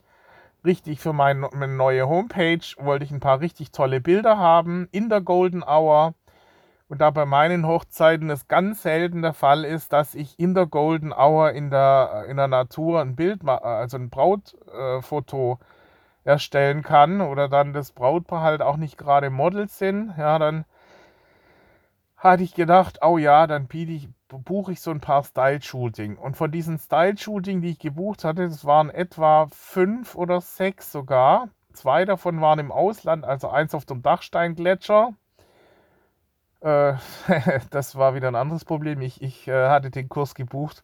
richtig 0.64 1.00
für 1.00 1.12
mein, 1.12 1.40
meine 1.40 1.76
neue 1.76 2.08
Homepage 2.08 2.64
wollte 2.78 3.04
ich 3.04 3.10
ein 3.10 3.20
paar 3.20 3.40
richtig 3.40 3.70
tolle 3.70 4.00
Bilder 4.00 4.38
haben 4.38 4.88
in 4.92 5.08
der 5.08 5.20
Golden 5.20 5.62
Hour 5.62 6.14
und 6.88 7.00
da 7.00 7.10
bei 7.10 7.26
meinen 7.26 7.66
Hochzeiten 7.66 8.30
es 8.30 8.48
ganz 8.48 8.82
selten 8.82 9.22
der 9.22 9.32
Fall 9.32 9.64
ist, 9.64 9.92
dass 9.92 10.14
ich 10.14 10.38
in 10.38 10.54
der 10.54 10.66
Golden 10.66 11.12
Hour 11.12 11.52
in 11.52 11.70
der, 11.70 12.26
in 12.28 12.36
der 12.36 12.48
Natur 12.48 13.00
ein 13.00 13.16
Bild, 13.16 13.46
also 13.46 13.96
ein 13.96 14.10
Brautfoto 14.10 15.58
äh, 15.60 15.64
erstellen 16.24 16.82
kann 16.82 17.20
oder 17.20 17.48
dann 17.48 17.72
das 17.72 17.92
Brautpaar 17.92 18.42
halt 18.42 18.62
auch 18.62 18.76
nicht 18.76 18.98
gerade 18.98 19.30
Models 19.30 19.78
sind, 19.78 20.14
ja, 20.18 20.38
dann 20.38 20.64
hatte 22.16 22.42
ich 22.42 22.54
gedacht, 22.54 23.00
oh 23.02 23.18
ja, 23.18 23.46
dann 23.46 23.68
ich, 23.70 24.08
buche 24.28 24.72
ich 24.72 24.80
so 24.80 24.90
ein 24.90 25.00
paar 25.00 25.22
Style-Shooting. 25.22 26.16
Und 26.16 26.36
von 26.36 26.50
diesen 26.50 26.78
Style-Shooting, 26.78 27.60
die 27.60 27.70
ich 27.70 27.78
gebucht 27.78 28.24
hatte, 28.24 28.48
das 28.48 28.64
waren 28.64 28.88
etwa 28.90 29.48
fünf 29.52 30.14
oder 30.14 30.40
sechs 30.40 30.90
sogar. 30.90 31.48
Zwei 31.74 32.04
davon 32.04 32.40
waren 32.40 32.58
im 32.58 32.72
Ausland, 32.72 33.24
also 33.24 33.48
eins 33.48 33.74
auf 33.74 33.84
dem 33.84 34.02
Dachsteingletscher 34.02 35.12
äh, 36.64 36.94
das 37.70 37.96
war 37.96 38.14
wieder 38.14 38.28
ein 38.28 38.34
anderes 38.34 38.64
Problem. 38.64 39.00
Ich, 39.02 39.22
ich 39.22 39.46
äh, 39.46 39.68
hatte 39.68 39.90
den 39.90 40.08
Kurs 40.08 40.34
gebucht 40.34 40.82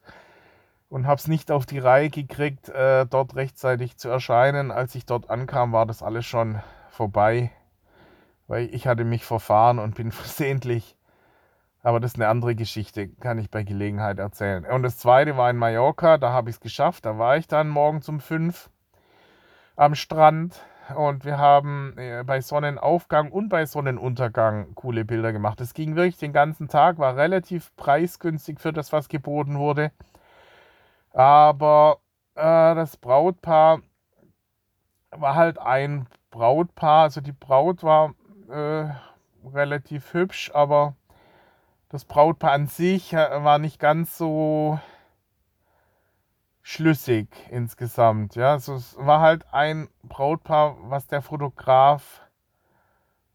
und 0.91 1.07
habe 1.07 1.19
es 1.19 1.29
nicht 1.29 1.51
auf 1.51 1.65
die 1.65 1.79
Reihe 1.79 2.11
gekriegt, 2.11 2.69
äh, 2.69 3.07
dort 3.07 3.37
rechtzeitig 3.37 3.97
zu 3.97 4.11
erscheinen. 4.11 4.71
Als 4.71 4.95
ich 4.97 5.07
dort 5.07 5.31
ankam, 5.31 5.73
war 5.73 5.87
das 5.87 6.03
alles 6.03 6.27
schon 6.27 6.61
vorbei, 6.91 7.51
weil 8.49 8.69
ich 8.75 8.87
hatte 8.87 9.05
mich 9.05 9.25
verfahren 9.25 9.79
und 9.79 9.95
bin 9.95 10.11
versehentlich. 10.13 10.97
Aber 11.83 11.99
das 11.99 12.13
ist 12.13 12.17
eine 12.17 12.29
andere 12.29 12.55
Geschichte, 12.55 13.09
kann 13.09 13.39
ich 13.39 13.51
bei 13.51 13.63
Gelegenheit 13.63 14.19
erzählen. 14.19 14.67
Und 14.67 14.83
das 14.83 14.99
zweite 14.99 15.39
war 15.39 15.49
in 15.49 15.57
Mallorca, 15.57 16.19
da 16.19 16.31
habe 16.31 16.51
ich 16.51 16.57
es 16.57 16.61
geschafft. 16.61 17.07
Da 17.07 17.17
war 17.17 17.39
ich 17.39 17.49
dann 17.49 17.71
morgens 17.71 18.07
um 18.09 18.21
fünf 18.21 18.69
am 19.77 19.95
Strand 19.95 20.61
und 20.95 21.25
wir 21.25 21.39
haben 21.39 21.95
äh, 21.97 22.25
bei 22.27 22.41
Sonnenaufgang 22.41 23.31
und 23.31 23.49
bei 23.49 23.65
Sonnenuntergang 23.65 24.75
coole 24.75 25.05
Bilder 25.05 25.33
gemacht. 25.33 25.61
Es 25.61 25.73
ging 25.73 25.95
wirklich 25.95 26.19
den 26.19 26.33
ganzen 26.33 26.69
Tag, 26.69 26.99
war 26.99 27.17
relativ 27.17 27.75
preisgünstig 27.77 28.61
für 28.61 28.73
das, 28.73 28.93
was 28.93 29.09
geboten 29.09 29.57
wurde. 29.57 29.93
Aber 31.13 31.99
äh, 32.35 32.75
das 32.75 32.97
Brautpaar 32.97 33.81
war 35.11 35.35
halt 35.35 35.59
ein 35.59 36.07
Brautpaar. 36.31 37.05
Also 37.05 37.21
die 37.21 37.33
Braut 37.33 37.83
war 37.83 38.15
äh, 38.49 38.91
relativ 39.53 40.13
hübsch, 40.15 40.51
aber 40.55 40.95
das 41.89 42.05
Brautpaar 42.05 42.53
an 42.53 42.67
sich 42.67 43.13
äh, 43.13 43.45
war 43.45 43.59
nicht 43.59 43.79
ganz 43.81 44.17
so 44.17 44.79
schlüssig 46.63 47.29
insgesamt. 47.51 48.37
Ja, 48.37 48.53
also 48.53 48.75
es 48.75 48.97
war 48.97 49.21
halt 49.21 49.53
ein 49.53 49.89
Brautpaar, 50.05 50.77
was 50.83 51.07
der 51.09 51.23
Fotograf 51.23 52.23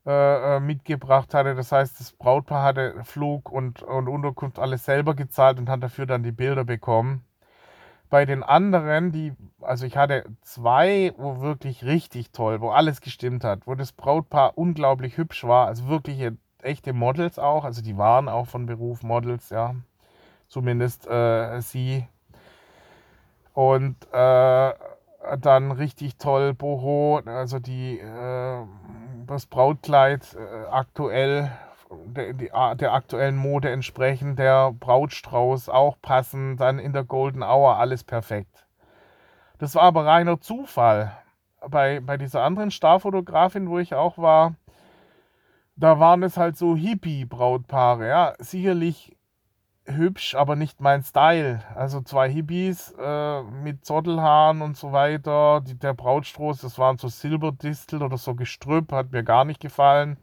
äh, 0.06 0.58
äh, 0.58 0.60
mitgebracht 0.60 1.34
hatte. 1.34 1.56
Das 1.56 1.72
heißt, 1.72 2.00
das 2.00 2.14
Brautpaar 2.14 2.64
hatte 2.64 3.04
Flug 3.04 3.52
und, 3.52 3.82
und 3.84 4.08
Unterkunft 4.08 4.60
alles 4.60 4.86
selber 4.86 5.16
gezahlt 5.16 5.58
und 5.58 5.68
hat 5.68 5.84
dafür 5.84 6.06
dann 6.06 6.24
die 6.24 6.32
Bilder 6.32 6.64
bekommen. 6.64 7.26
Bei 8.10 8.26
den 8.26 8.44
anderen, 8.44 9.12
die, 9.12 9.34
also 9.62 9.86
ich 9.86 9.98
hatte 9.98 10.26
zwei, 10.41 11.13
wo 11.18 11.41
wirklich 11.41 11.84
richtig 11.84 12.32
toll, 12.32 12.62
wo 12.62 12.70
alles 12.70 13.02
gestimmt 13.02 13.44
hat, 13.44 13.65
wo 13.65 13.76
das 13.76 13.91
Brautpaar 13.91 14.58
unglaublich 14.58 15.18
hübsch 15.18 15.44
war, 15.44 15.68
also 15.68 15.88
wirklich 15.88 16.32
echte 16.62 16.94
Models 16.94 17.39
auch, 17.39 17.65
also 17.65 17.82
die 17.82 17.98
waren 17.98 18.30
auch 18.30 18.48
von 18.48 18.65
Beruf 18.65 19.04
Models, 19.04 19.50
ja, 19.50 19.76
zumindest 20.48 21.08
äh, 21.08 21.60
sie. 21.62 22.08
Und 23.54 23.96
äh, 24.12 24.74
dann 25.39 25.72
richtig 25.72 26.18
toll 26.18 26.54
Boho, 26.54 27.22
also 27.26 27.60
die, 27.60 28.00
äh, 28.00 28.65
das 29.26 29.46
Brautkleid 29.46 30.36
äh, 30.36 30.65
aktuell, 30.70 31.52
der, 31.89 32.76
der 32.76 32.93
aktuellen 32.93 33.38
Mode 33.38 33.69
entsprechend, 33.69 34.39
der 34.39 34.71
Brautstrauß 34.71 35.69
auch 35.69 35.98
passend, 36.02 36.60
dann 36.60 36.80
in 36.80 36.93
der 36.93 37.04
Golden 37.04 37.43
Hour 37.43 37.78
alles 37.78 38.04
perfekt. 38.04 38.65
Das 39.58 39.76
war 39.76 39.84
aber 39.84 40.06
reiner 40.06 40.39
Zufall. 40.41 41.12
Bei, 41.67 42.00
bei 42.00 42.17
dieser 42.17 42.43
anderen 42.43 42.71
Starfotografin, 42.71 43.69
wo 43.69 43.80
ich 43.80 43.95
auch 43.95 44.17
war, 44.17 44.56
da 45.76 46.00
waren 46.00 46.24
es 46.24 46.38
halt 46.38 46.58
so 46.58 46.76
Hippie-Brautpaare. 46.76 48.08
Ja, 48.08 48.34
sicherlich 48.39 49.15
hübsch, 49.86 50.36
aber 50.36 50.56
nicht 50.56 50.82
mein 50.82 51.04
Style. 51.04 51.62
Also 51.76 52.02
zwei 52.02 52.30
Hippies 52.30 52.93
äh, 53.00 53.43
mit 53.43 53.86
Zottelhaaren 53.86 54.62
und 54.62 54.78
so 54.78 54.91
weiter. 54.91 55.62
Die, 55.62 55.78
der 55.78 55.93
Brautstroß, 55.93 56.62
das 56.62 56.78
waren 56.78 56.98
so 56.98 57.08
Silberdistel 57.08 58.02
oder 58.02 58.17
so 58.17 58.36
Gestrüpp, 58.36 58.91
hat 58.91 59.12
mir 59.12 59.24
gar 59.24 59.45
nicht 59.45 59.60
gefallen. 59.60 60.17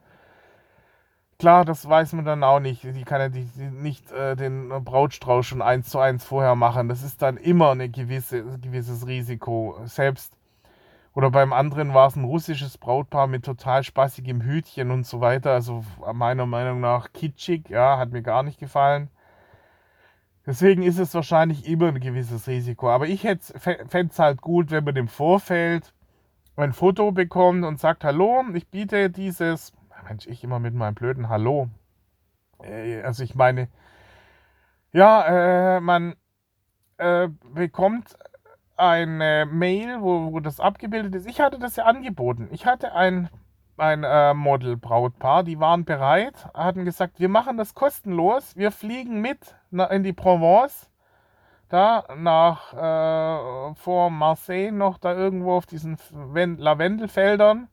Klar, 1.42 1.64
das 1.64 1.88
weiß 1.88 2.12
man 2.12 2.24
dann 2.24 2.44
auch 2.44 2.60
nicht. 2.60 2.84
Die 2.84 3.02
kann 3.02 3.20
ja 3.20 3.28
die, 3.28 3.46
die 3.56 3.64
nicht 3.64 4.12
äh, 4.12 4.36
den 4.36 4.68
Brautstrauß 4.68 5.44
schon 5.44 5.60
eins 5.60 5.88
zu 5.88 5.98
eins 5.98 6.24
vorher 6.24 6.54
machen. 6.54 6.88
Das 6.88 7.02
ist 7.02 7.20
dann 7.20 7.36
immer 7.36 7.72
ein 7.72 7.90
gewisse, 7.90 8.44
gewisses 8.60 9.08
Risiko. 9.08 9.76
Selbst 9.86 10.32
oder 11.14 11.32
beim 11.32 11.52
anderen 11.52 11.94
war 11.94 12.06
es 12.06 12.14
ein 12.14 12.22
russisches 12.22 12.78
Brautpaar 12.78 13.26
mit 13.26 13.44
total 13.44 13.82
spaßigem 13.82 14.40
Hütchen 14.42 14.92
und 14.92 15.04
so 15.04 15.20
weiter. 15.20 15.50
Also 15.50 15.84
meiner 16.12 16.46
Meinung 16.46 16.78
nach 16.78 17.12
kitschig, 17.12 17.68
ja, 17.68 17.98
hat 17.98 18.12
mir 18.12 18.22
gar 18.22 18.44
nicht 18.44 18.60
gefallen. 18.60 19.10
Deswegen 20.46 20.84
ist 20.84 21.00
es 21.00 21.12
wahrscheinlich 21.12 21.66
immer 21.66 21.88
ein 21.88 21.98
gewisses 21.98 22.46
Risiko. 22.46 22.88
Aber 22.88 23.08
ich 23.08 23.22
fände 23.22 24.12
es 24.12 24.18
halt 24.20 24.42
gut, 24.42 24.70
wenn 24.70 24.84
man 24.84 24.94
im 24.94 25.08
Vorfeld 25.08 25.92
ein 26.54 26.72
Foto 26.72 27.10
bekommt 27.10 27.64
und 27.64 27.80
sagt, 27.80 28.04
hallo, 28.04 28.44
ich 28.54 28.68
biete 28.68 29.10
dieses, 29.10 29.72
Mensch, 30.04 30.26
ich 30.26 30.44
immer 30.44 30.58
mit 30.58 30.74
meinem 30.74 30.94
blöden 30.94 31.28
Hallo. 31.28 31.68
Äh, 32.62 33.02
also 33.02 33.22
ich 33.22 33.34
meine, 33.34 33.68
ja, 34.92 35.76
äh, 35.76 35.80
man 35.80 36.14
äh, 36.98 37.28
bekommt 37.54 38.16
eine 38.76 39.46
Mail, 39.46 40.00
wo, 40.00 40.32
wo 40.32 40.40
das 40.40 40.60
abgebildet 40.60 41.14
ist. 41.14 41.26
Ich 41.26 41.40
hatte 41.40 41.58
das 41.58 41.76
ja 41.76 41.84
angeboten. 41.84 42.48
Ich 42.50 42.66
hatte 42.66 42.94
ein, 42.94 43.30
ein 43.76 44.04
äh, 44.04 44.34
Model-Brautpaar, 44.34 45.44
die 45.44 45.60
waren 45.60 45.84
bereit, 45.84 46.48
hatten 46.54 46.84
gesagt, 46.84 47.20
wir 47.20 47.28
machen 47.28 47.56
das 47.56 47.74
kostenlos, 47.74 48.56
wir 48.56 48.70
fliegen 48.70 49.20
mit 49.20 49.56
in 49.90 50.02
die 50.02 50.12
Provence, 50.12 50.90
da 51.68 52.04
nach 52.16 52.72
äh, 52.74 53.74
vor 53.76 54.10
Marseille 54.10 54.72
noch 54.72 54.98
da 54.98 55.14
irgendwo 55.14 55.52
auf 55.54 55.64
diesen 55.64 55.96
Lavendelfeldern. 56.12 57.68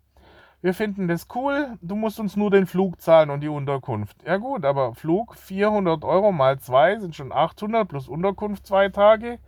Wir 0.62 0.74
finden 0.74 1.08
das 1.08 1.28
cool, 1.36 1.78
du 1.82 1.96
musst 1.96 2.20
uns 2.20 2.36
nur 2.36 2.52
den 2.52 2.68
Flug 2.68 3.00
zahlen 3.00 3.30
und 3.30 3.40
die 3.40 3.48
Unterkunft. 3.48 4.18
Ja 4.26 4.36
gut, 4.36 4.66
aber 4.66 4.94
Flug 4.94 5.36
400 5.36 6.04
Euro 6.04 6.34
mal 6.34 6.60
zwei 6.60 7.00
sind 7.00 7.16
schon 7.16 7.32
800 7.32 7.88
plus 7.88 8.10
Unterkunft 8.10 8.68
zwei 8.68 8.90
Tage 8.90 9.40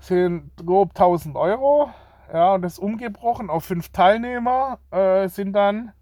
sind 0.00 0.50
grob 0.56 0.90
1000 0.90 1.36
Euro. 1.36 1.90
Ja, 2.32 2.54
und 2.54 2.62
das 2.62 2.78
umgebrochen 2.78 3.50
auf 3.50 3.64
fünf 3.64 3.90
Teilnehmer 3.90 4.78
äh, 4.90 5.28
sind 5.28 5.52
dann, 5.52 5.92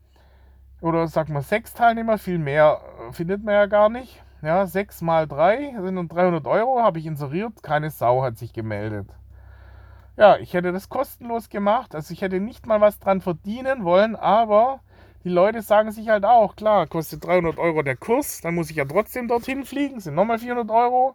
oder 0.81 1.07
sagen 1.09 1.35
wir 1.35 1.43
sechs 1.43 1.75
Teilnehmer, 1.75 2.19
viel 2.19 2.39
mehr 2.39 2.81
äh, 3.09 3.13
findet 3.13 3.45
man 3.45 3.55
ja 3.55 3.67
gar 3.67 3.89
nicht. 3.89 4.23
Ja, 4.43 4.67
sechs 4.67 5.03
mal 5.03 5.27
drei 5.27 5.75
sind 5.81 5.95
nun 5.95 6.09
300 6.09 6.47
Euro, 6.47 6.81
habe 6.81 6.99
ich 6.99 7.07
inseriert, 7.07 7.63
keine 7.63 7.91
Sau 7.91 8.23
hat 8.23 8.39
sich 8.39 8.53
gemeldet. 8.53 9.09
Ja, 10.19 10.37
ich 10.39 10.53
hätte 10.53 10.73
das 10.73 10.89
kostenlos 10.89 11.49
gemacht, 11.49 11.95
also 11.95 12.13
ich 12.13 12.23
hätte 12.23 12.41
nicht 12.41 12.67
mal 12.67 12.81
was 12.81 12.99
dran 12.99 13.21
verdienen 13.21 13.85
wollen, 13.85 14.17
aber 14.17 14.81
die 15.23 15.29
Leute 15.29 15.63
sagen 15.63 15.93
sich 15.93 16.09
halt 16.09 16.25
auch, 16.25 16.57
klar, 16.57 16.89
kostet 16.89 17.25
300 17.25 17.57
Euro 17.59 17.83
der 17.83 17.97
Kurs, 17.97 18.41
dann 18.41 18.57
muss 18.57 18.69
ich 18.69 18.77
ja 18.77 18.85
trotzdem 18.85 19.29
dorthin 19.29 19.65
fliegen, 19.65 20.01
sind 20.01 20.17
nochmal 20.17 20.41
400 20.41 20.71
Euro, 20.71 21.15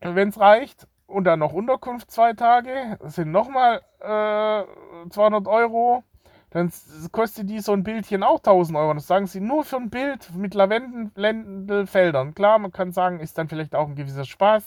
wenn 0.00 0.28
es 0.28 0.38
reicht 0.38 0.86
und 1.06 1.24
dann 1.24 1.38
noch 1.38 1.54
Unterkunft 1.54 2.10
zwei 2.10 2.34
Tage, 2.34 2.98
sind 3.04 3.30
nochmal 3.30 3.80
äh, 4.00 5.10
200 5.10 5.46
Euro. 5.48 6.04
Dann 6.50 6.72
kostet 7.12 7.48
die 7.48 7.60
so 7.60 7.72
ein 7.72 7.84
Bildchen 7.84 8.22
auch 8.24 8.38
1000 8.38 8.76
Euro. 8.76 8.94
Das 8.94 9.06
sagen 9.06 9.26
sie 9.28 9.40
nur 9.40 9.64
für 9.64 9.76
ein 9.76 9.88
Bild 9.90 10.34
mit 10.34 10.54
Lavendelfeldern. 10.54 12.34
Klar, 12.34 12.58
man 12.58 12.72
kann 12.72 12.92
sagen, 12.92 13.20
ist 13.20 13.38
dann 13.38 13.48
vielleicht 13.48 13.74
auch 13.74 13.88
ein 13.88 13.94
gewisser 13.94 14.24
Spaß. 14.24 14.64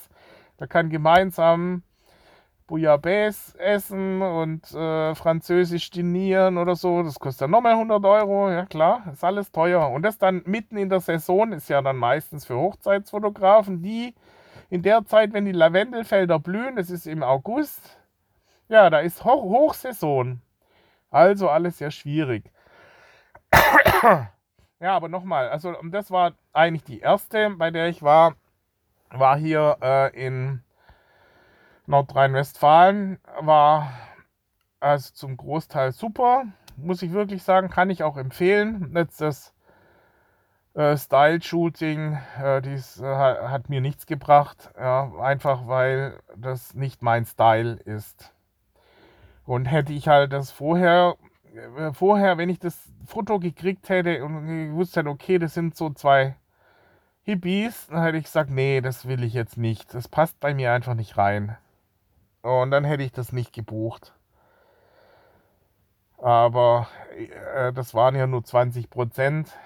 Da 0.58 0.68
kann 0.68 0.90
gemeinsam 0.90 1.84
Bouillabaisse 2.68 3.60
essen 3.60 4.22
und 4.22 4.72
äh, 4.74 5.16
Französisch 5.16 5.90
dinieren 5.92 6.58
oder 6.58 6.76
so. 6.76 7.04
Das 7.04 7.20
kostet 7.20 7.44
dann 7.44 7.52
nochmal 7.52 7.74
100 7.74 8.04
Euro. 8.06 8.50
Ja 8.50 8.66
klar, 8.66 9.04
ist 9.12 9.24
alles 9.24 9.52
teuer. 9.52 9.90
Und 9.90 10.04
das 10.04 10.18
dann 10.18 10.42
mitten 10.46 10.78
in 10.78 10.90
der 10.90 11.00
Saison 11.00 11.52
ist 11.54 11.70
ja 11.70 11.82
dann 11.82 11.98
meistens 11.98 12.46
für 12.46 12.56
Hochzeitsfotografen, 12.56 13.82
die 13.82 14.16
in 14.70 14.82
der 14.82 15.06
Zeit, 15.06 15.34
wenn 15.34 15.46
die 15.46 15.52
Lavendelfelder 15.52 16.40
blühen, 16.40 16.76
das 16.76 16.90
ist 16.90 17.06
im 17.06 17.22
August, 17.22 18.00
ja, 18.70 18.90
da 18.90 19.00
ist 19.00 19.24
Hoch 19.24 19.44
Hochsaison. 19.44 20.42
Also 21.12 21.50
alles 21.50 21.78
sehr 21.78 21.92
schwierig. 21.92 22.50
ja, 24.80 24.96
aber 24.96 25.10
nochmal, 25.10 25.50
also 25.50 25.76
das 25.92 26.10
war 26.10 26.34
eigentlich 26.54 26.84
die 26.84 27.02
erste, 27.02 27.52
bei 27.52 27.70
der 27.70 27.88
ich 27.88 28.02
war, 28.02 28.36
war 29.12 29.38
hier 29.38 29.78
äh, 29.82 30.26
in 30.26 30.63
Nordrhein-Westfalen, 31.86 33.20
war 33.40 33.92
also 34.80 35.14
zum 35.14 35.38
Großteil 35.38 35.92
super, 35.92 36.46
muss 36.78 37.02
ich 37.02 37.14
wirklich 37.14 37.44
sagen, 37.44 37.70
kann 37.70 37.90
ich 37.90 38.04
auch 38.04 38.18
empfehlen. 38.18 38.92
Jetzt 38.96 39.22
das 39.22 39.54
äh, 40.74 40.98
Style-Shooting, 40.98 42.18
äh, 42.42 42.62
dies 42.62 43.00
äh, 43.00 43.06
hat 43.06 43.70
mir 43.70 43.82
nichts 43.82 44.06
gebracht, 44.06 44.72
ja, 44.78 45.12
einfach 45.22 45.68
weil 45.68 46.20
das 46.36 46.74
nicht 46.74 47.02
mein 47.02 47.26
Style 47.26 47.74
ist. 47.74 48.34
Und 49.46 49.66
hätte 49.66 49.94
ich 49.94 50.08
halt 50.08 50.34
das 50.34 50.52
vorher, 50.52 51.16
äh, 51.78 51.94
vorher, 51.94 52.38
wenn 52.38 52.50
ich 52.50 52.60
das 52.60 52.92
Foto 53.06 53.40
gekriegt 53.40 53.90
hätte 53.90 54.24
und 54.24 54.48
gewusst 54.70 54.96
hätte, 54.96 55.10
okay, 55.10 55.38
das 55.38 55.54
sind 55.54 55.76
so 55.76 55.90
zwei 55.92 56.36
Hippies, 57.24 57.88
dann 57.88 58.04
hätte 58.04 58.18
ich 58.18 58.26
gesagt, 58.26 58.50
nee, 58.50 58.82
das 58.82 59.08
will 59.08 59.24
ich 59.24 59.34
jetzt 59.34 59.58
nicht. 59.58 59.94
Das 59.94 60.08
passt 60.08 60.40
bei 60.40 60.54
mir 60.54 60.72
einfach 60.74 60.94
nicht 60.94 61.18
rein. 61.18 61.58
Und 62.44 62.72
dann 62.72 62.84
hätte 62.84 63.04
ich 63.04 63.12
das 63.12 63.32
nicht 63.32 63.54
gebucht. 63.54 64.14
Aber 66.18 66.88
äh, 67.56 67.74
das 67.74 67.94
waren 67.94 68.16
ja 68.16 68.28
nur 68.28 68.44
20 68.44 68.90
Prozent. 68.90 69.58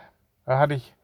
Da 0.45 0.57
hatte 0.57 0.75
ich 0.75 0.95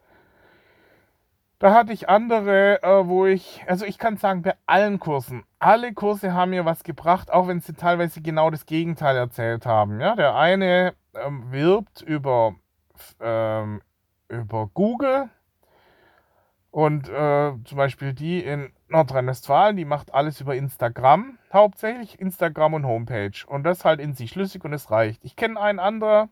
da 1.63 1.73
hatte 1.73 1.93
ich 1.93 2.09
andere, 2.09 2.83
äh, 2.83 3.07
wo 3.07 3.25
ich, 3.25 3.63
also 3.67 3.85
ich 3.85 3.97
kann 3.97 4.17
sagen, 4.17 4.41
bei 4.41 4.53
allen 4.65 4.99
Kursen, 4.99 5.45
alle 5.59 5.93
Kurse 5.93 6.33
haben 6.33 6.49
mir 6.49 6.65
was 6.65 6.83
gebracht, 6.83 7.31
auch 7.31 7.47
wenn 7.47 7.61
sie 7.61 7.73
teilweise 7.73 8.21
genau 8.21 8.49
das 8.49 8.65
Gegenteil 8.65 9.15
erzählt 9.15 9.65
haben. 9.65 10.01
Ja, 10.01 10.17
der 10.17 10.35
eine 10.35 10.93
ähm, 11.13 11.53
wirbt 11.53 12.01
über, 12.01 12.55
ähm, 13.21 13.81
über 14.27 14.69
Google 14.73 15.29
und 16.69 17.07
äh, 17.07 17.53
zum 17.63 17.77
Beispiel 17.77 18.11
die 18.11 18.43
in 18.43 18.73
Nordrhein-Westfalen, 18.93 19.75
die 19.75 19.85
macht 19.85 20.13
alles 20.13 20.39
über 20.39 20.55
Instagram, 20.55 21.37
hauptsächlich 21.51 22.19
Instagram 22.19 22.75
und 22.75 22.85
Homepage. 22.85 23.45
Und 23.47 23.63
das 23.63 23.83
halt 23.83 23.99
in 23.99 24.13
sich 24.13 24.31
schlüssig 24.31 24.63
und 24.63 24.71
es 24.71 24.89
reicht. 24.91 25.25
Ich 25.25 25.35
kenne 25.35 25.59
einen 25.59 25.79
anderen, 25.79 26.29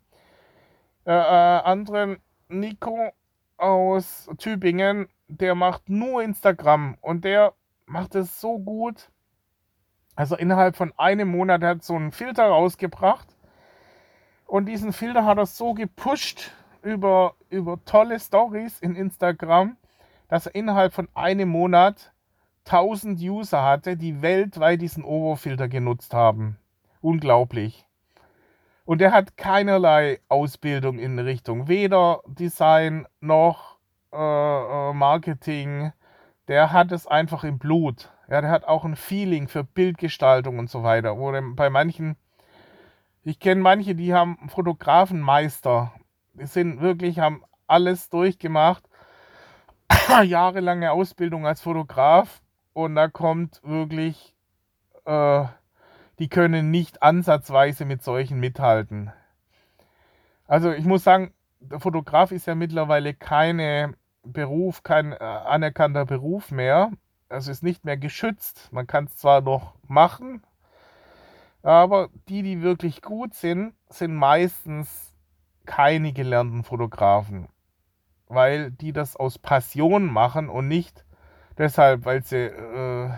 äh, 1.06 1.12
äh, 1.12 1.62
anderen 1.64 2.20
Nico 2.48 3.12
aus 3.58 4.30
Tübingen, 4.38 5.10
der 5.28 5.56
macht 5.56 5.90
nur 5.90 6.24
Instagram 6.24 6.98
und 7.02 7.26
der 7.26 7.54
macht 7.86 8.16
es 8.16 8.40
so 8.40 8.60
gut. 8.60 9.10
Also 10.16 10.36
innerhalb 10.36 10.76
von 10.76 10.94
einem 10.98 11.30
Monat 11.30 11.64
hat 11.64 11.80
er 11.80 11.84
so 11.84 11.96
einen 11.96 12.12
Filter 12.12 12.46
rausgebracht 12.46 13.28
und 14.46 14.66
diesen 14.66 14.94
Filter 14.94 15.26
hat 15.26 15.38
er 15.38 15.46
so 15.46 15.74
gepusht 15.74 16.52
über, 16.84 17.36
über 17.50 17.84
tolle 17.86 18.20
Stories 18.20 18.80
in 18.80 18.96
Instagram, 18.96 19.78
dass 20.28 20.46
er 20.46 20.56
innerhalb 20.56 20.94
von 20.94 21.08
einem 21.14 21.50
Monat 21.50 22.12
1000 22.66 23.20
User 23.22 23.64
hatte, 23.64 23.98
die 23.98 24.22
weltweit 24.22 24.82
diesen 24.82 25.04
Ovo-Filter 25.04 25.68
genutzt 25.68 26.14
haben. 26.14 26.58
Unglaublich. 27.02 27.86
Und 28.86 29.02
er 29.02 29.12
hat 29.12 29.38
keinerlei 29.38 30.20
Ausbildung 30.28 31.00
in 31.00 31.18
Richtung 31.20 31.68
weder 31.68 32.22
Design 32.28 33.08
noch 33.20 33.78
äh, 34.12 34.18
äh, 34.18 34.94
Marketing, 34.94 35.94
der 36.48 36.74
hat 36.74 36.92
es 36.92 37.08
einfach 37.08 37.44
im 37.44 37.60
Blut. 37.60 38.12
Ja, 38.28 38.42
der 38.42 38.50
hat 38.50 38.66
auch 38.66 38.84
ein 38.84 38.96
Feeling 38.96 39.48
für 39.48 39.64
Bildgestaltung 39.64 40.60
und 40.60 40.70
so 40.70 40.84
weiter. 40.84 41.16
Oder 41.16 41.42
bei 41.42 41.70
manchen, 41.70 42.18
ich 43.24 43.40
kenne 43.40 43.62
manche, 43.62 43.96
die 43.96 44.14
haben 44.14 44.50
Fotografenmeister. 44.50 45.94
Die 46.34 46.46
sind 46.46 46.82
wirklich, 46.82 47.20
haben 47.20 47.44
alles 47.68 48.10
durchgemacht. 48.10 48.84
Jahrelange 50.24 50.92
Ausbildung 50.92 51.46
als 51.46 51.62
Fotograf. 51.62 52.42
Und 52.74 52.96
da 52.96 53.08
kommt 53.08 53.62
wirklich, 53.64 54.36
äh, 55.06 55.46
die 56.20 56.30
können 56.30 56.72
nicht 56.72 57.04
ansatzweise 57.04 57.86
mit 57.86 58.04
solchen 58.04 58.40
mithalten. 58.40 59.12
Also 60.48 60.72
ich 60.72 60.86
muss 60.86 61.04
sagen, 61.04 61.34
der 61.60 61.80
Fotograf 61.80 62.32
ist 62.32 62.48
ja 62.48 62.56
mittlerweile 62.56 63.14
keine 63.14 63.96
Beruf 64.24 64.84
kein 64.84 65.14
äh, 65.14 65.16
anerkannter 65.16 66.06
Beruf 66.06 66.52
mehr. 66.52 66.92
Es 67.30 67.48
ist 67.48 67.64
nicht 67.64 67.86
mehr 67.86 67.98
geschützt. 67.98 68.70
Man 68.72 68.88
kann 68.88 69.06
es 69.06 69.16
zwar 69.16 69.42
noch 69.42 69.74
machen, 69.88 70.44
aber 71.64 72.10
die, 72.28 72.44
die 72.44 72.62
wirklich 72.62 73.02
gut 73.02 73.34
sind, 73.34 73.74
sind 73.90 74.16
meistens 74.16 75.14
keine 75.66 76.12
gelernten 76.12 76.64
Fotografen, 76.64 77.48
weil 78.28 78.72
die 78.72 78.94
das 78.94 79.16
aus 79.16 79.38
Passion 79.38 80.06
machen 80.06 80.50
und 80.50 80.68
nicht 80.68 81.06
Deshalb, 81.58 82.06
weil 82.06 82.24
sie 82.24 82.46
äh, 82.46 83.10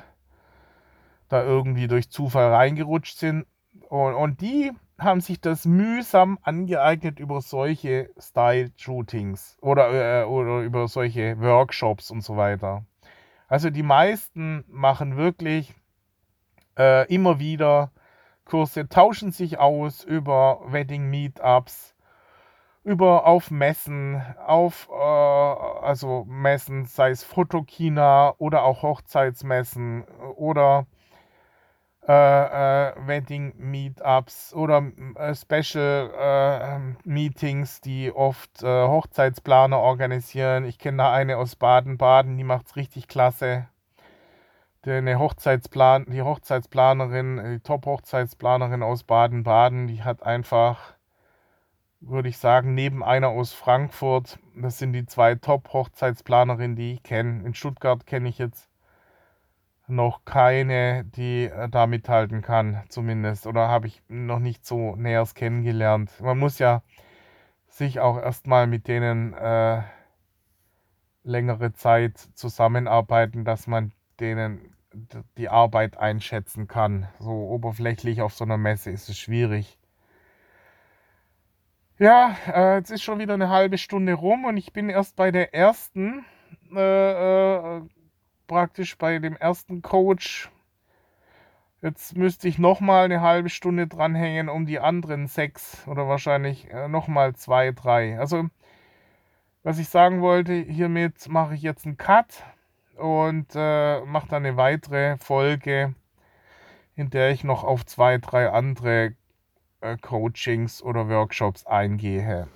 da 1.30 1.43
irgendwie 1.43 1.88
durch 1.88 2.10
Zufall 2.10 2.54
reingerutscht 2.54 3.17
sind. 3.17 3.46
Und, 3.89 4.13
und 4.13 4.41
die 4.41 4.72
haben 5.00 5.22
sich 5.22 5.41
das 5.41 5.65
mühsam 5.65 6.38
angeeignet 6.43 7.19
über 7.19 7.41
solche 7.41 8.10
Style-Shootings 8.19 9.58
oder, 9.62 10.22
äh, 10.22 10.26
oder 10.26 10.62
über 10.62 10.88
solche 10.88 11.39
Workshops 11.39 12.12
und 12.12 12.22
so 12.22 12.38
weiter. 12.38 12.86
Also 13.48 13.69
die 13.69 13.84
meisten 13.84 14.63
machen 14.67 15.17
wirklich 15.17 15.74
äh, 16.78 17.12
immer 17.13 17.39
wieder 17.39 17.91
Kurse, 18.46 18.89
tauschen 18.89 19.32
sich 19.32 19.58
aus 19.58 20.04
über 20.04 20.62
Wedding-Meetups, 20.67 21.92
über 22.84 23.26
auf 23.26 23.52
Messen, 23.52 24.22
auf 24.46 24.89
äh, 24.91 24.93
also 24.93 26.26
Messen, 26.28 26.86
sei 26.86 27.12
es 27.12 27.24
Fotokina 27.24 28.36
oder 28.38 28.63
auch 28.63 28.82
Hochzeitsmessen 28.82 30.04
oder 30.36 30.86
äh, 32.08 32.12
äh, 32.12 32.93
Wedding 33.08 33.54
Meetups 33.58 34.54
oder 34.54 34.84
äh, 35.15 35.34
Special 35.34 36.12
äh, 36.19 37.08
Meetings, 37.08 37.80
die 37.80 38.12
oft 38.12 38.62
äh, 38.62 38.67
Hochzeitsplaner 38.67 39.80
organisieren. 39.80 40.65
Ich 40.65 40.80
kenne 40.80 40.98
da 40.98 41.13
eine 41.13 41.38
aus 41.38 41.56
Baden-Baden, 41.56 42.38
die 42.38 42.43
macht 42.43 42.67
es 42.67 42.76
richtig 42.76 43.08
klasse. 43.08 43.69
Die, 44.86 45.15
Hochzeitsplan 45.15 46.08
die 46.10 46.24
Hochzeitsplanerin, 46.24 47.41
die 47.54 47.60
Top-Hochzeitsplanerin 47.62 48.84
aus 48.84 49.06
Baden-Baden, 49.06 49.88
die 49.88 50.04
hat 50.04 50.24
einfach, 50.24 50.96
würde 52.08 52.30
ich 52.30 52.38
sagen, 52.38 52.74
neben 52.76 53.04
einer 53.04 53.30
aus 53.30 53.54
Frankfurt, 53.54 54.39
das 54.56 54.78
sind 54.78 54.94
die 54.94 55.06
zwei 55.06 55.36
Top-Hochzeitsplanerinnen, 55.36 56.76
die 56.76 56.94
ich 56.94 57.04
kenne. 57.04 57.46
In 57.46 57.54
Stuttgart 57.54 58.06
kenne 58.06 58.30
ich 58.30 58.38
jetzt 58.38 58.70
noch 59.88 60.26
keine, 60.26 61.04
die 61.06 61.46
äh, 61.46 61.70
da 61.70 61.88
mithalten 61.88 62.42
kann, 62.42 62.84
zumindest. 62.89 63.48
Oder 63.48 63.68
habe 63.68 63.88
ich 63.88 64.02
noch 64.08 64.39
nicht 64.39 64.66
so 64.66 64.96
nähers 64.96 65.36
kennengelernt. 65.36 66.12
Man 66.22 66.38
muss 66.38 66.60
ja 66.60 66.84
sich 67.68 68.00
auch 68.00 68.18
erstmal 68.18 68.68
mit 68.68 68.88
denen 68.88 69.34
äh, 69.34 69.82
längere 71.24 71.74
Zeit 71.74 72.18
zusammenarbeiten, 72.34 73.46
dass 73.46 73.68
man 73.68 73.92
denen 74.20 74.76
die 75.38 75.50
Arbeit 75.50 75.98
einschätzen 75.98 76.68
kann. 76.68 77.08
So 77.20 77.32
oberflächlich 77.32 78.22
auf 78.22 78.34
so 78.34 78.44
einer 78.46 78.58
Messe 78.58 78.92
ist 78.92 79.10
es 79.10 79.18
schwierig. 79.18 79.80
Ja, 81.99 82.36
äh, 82.47 82.77
jetzt 82.77 82.89
ist 82.89 83.03
schon 83.03 83.19
wieder 83.19 83.36
eine 83.36 83.49
halbe 83.49 83.77
Stunde 83.77 84.13
rum 84.13 84.45
und 84.45 84.58
ich 84.58 84.73
bin 84.73 84.89
erst 84.89 85.15
bei 85.15 85.32
der 85.32 85.53
ersten 85.53 86.25
äh, 86.75 87.77
äh 87.77 87.82
praktisch 88.47 88.97
bei 88.97 89.19
dem 89.19 89.36
ersten 89.38 89.82
Coach. 89.82 90.49
Jetzt 91.82 92.17
müsste 92.17 92.47
ich 92.47 92.58
nochmal 92.58 93.06
eine 93.06 93.21
halbe 93.21 93.49
Stunde 93.49 93.88
dranhängen, 93.88 94.49
um 94.49 94.65
die 94.65 94.79
anderen 94.79 95.27
sechs 95.27 95.88
oder 95.88 96.08
wahrscheinlich 96.08 96.69
äh, 96.71 96.88
nochmal 96.88 97.36
zwei, 97.36 97.71
drei. 97.71 98.17
Also, 98.19 98.47
was 99.63 99.79
ich 99.79 99.89
sagen 99.89 100.21
wollte, 100.21 100.53
hiermit 100.53 101.29
mache 101.29 101.56
ich 101.56 101.62
jetzt 101.62 101.86
einen 101.86 101.97
Cut 101.97 102.43
und 102.97 103.47
äh, 103.56 104.01
mache 104.06 104.29
dann 104.29 104.45
eine 104.45 104.58
weitere 104.58 105.17
Folge, 105.17 105.93
in 106.95 107.10
der 107.12 107.32
ich 107.32 107.43
noch 107.43 107.63
auf 107.63 107.86
zwei, 107.86 108.17
drei 108.17 108.49
andere 108.49 109.15
Coachings 110.02 110.82
oder 110.82 111.10
Workshops 111.10 111.65
eingehe. 111.65 112.48